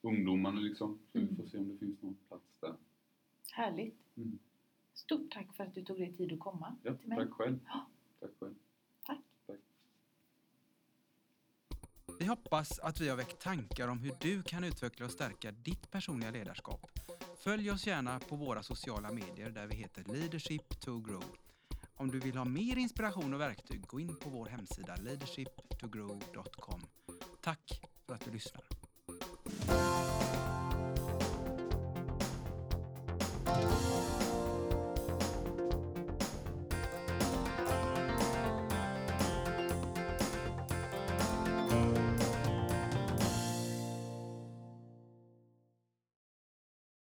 ungdomarna 0.07 0.59
liksom. 0.59 0.99
Så 1.11 1.19
vi 1.19 1.23
Mm. 1.23 1.35
får 1.35 1.45
se 1.47 1.57
om 1.57 1.67
det 1.69 1.77
finns 1.77 2.01
någon 2.01 2.15
plats 2.27 2.43
där. 2.61 2.75
Härligt! 3.51 3.97
Mm. 4.17 4.39
Stort 4.93 5.31
tack 5.31 5.55
för 5.55 5.63
att 5.63 5.75
du 5.75 5.83
tog 5.85 5.97
dig 5.99 6.13
tid 6.13 6.33
att 6.33 6.39
komma 6.39 6.75
Ja, 6.83 6.93
till 6.95 7.09
mig. 7.09 7.17
tack 7.17 7.31
själv. 7.31 7.59
Tack 8.19 8.31
själv. 8.39 8.55
Tack. 9.05 9.19
Vi 12.19 12.25
hoppas 12.25 12.79
att 12.79 13.01
vi 13.01 13.09
har 13.09 13.15
väckt 13.17 13.39
tankar 13.41 13.87
om 13.87 13.99
hur 13.99 14.13
du 14.21 14.43
kan 14.43 14.63
utveckla 14.63 15.05
och 15.05 15.11
stärka 15.11 15.51
ditt 15.51 15.91
personliga 15.91 16.31
ledarskap. 16.31 16.89
Följ 17.37 17.71
oss 17.71 17.87
gärna 17.87 18.19
på 18.19 18.35
våra 18.35 18.63
sociala 18.63 19.11
medier 19.11 19.49
där 19.49 19.67
vi 19.67 19.75
heter 19.75 20.03
Leadership 20.13 20.79
to 20.79 20.99
Grow. 20.99 21.23
Om 21.95 22.11
du 22.11 22.19
vill 22.19 22.37
ha 22.37 22.45
mer 22.45 22.75
inspiration 22.77 23.33
och 23.33 23.39
verktyg, 23.41 23.87
gå 23.87 23.99
in 23.99 24.15
på 24.15 24.29
vår 24.29 24.45
hemsida 24.45 24.95
leadershiptogrow.com. 24.95 26.81
Tack 27.41 27.81
för 28.05 28.13
att 28.15 28.25
du 28.25 28.31
lyssnar. 28.31 28.63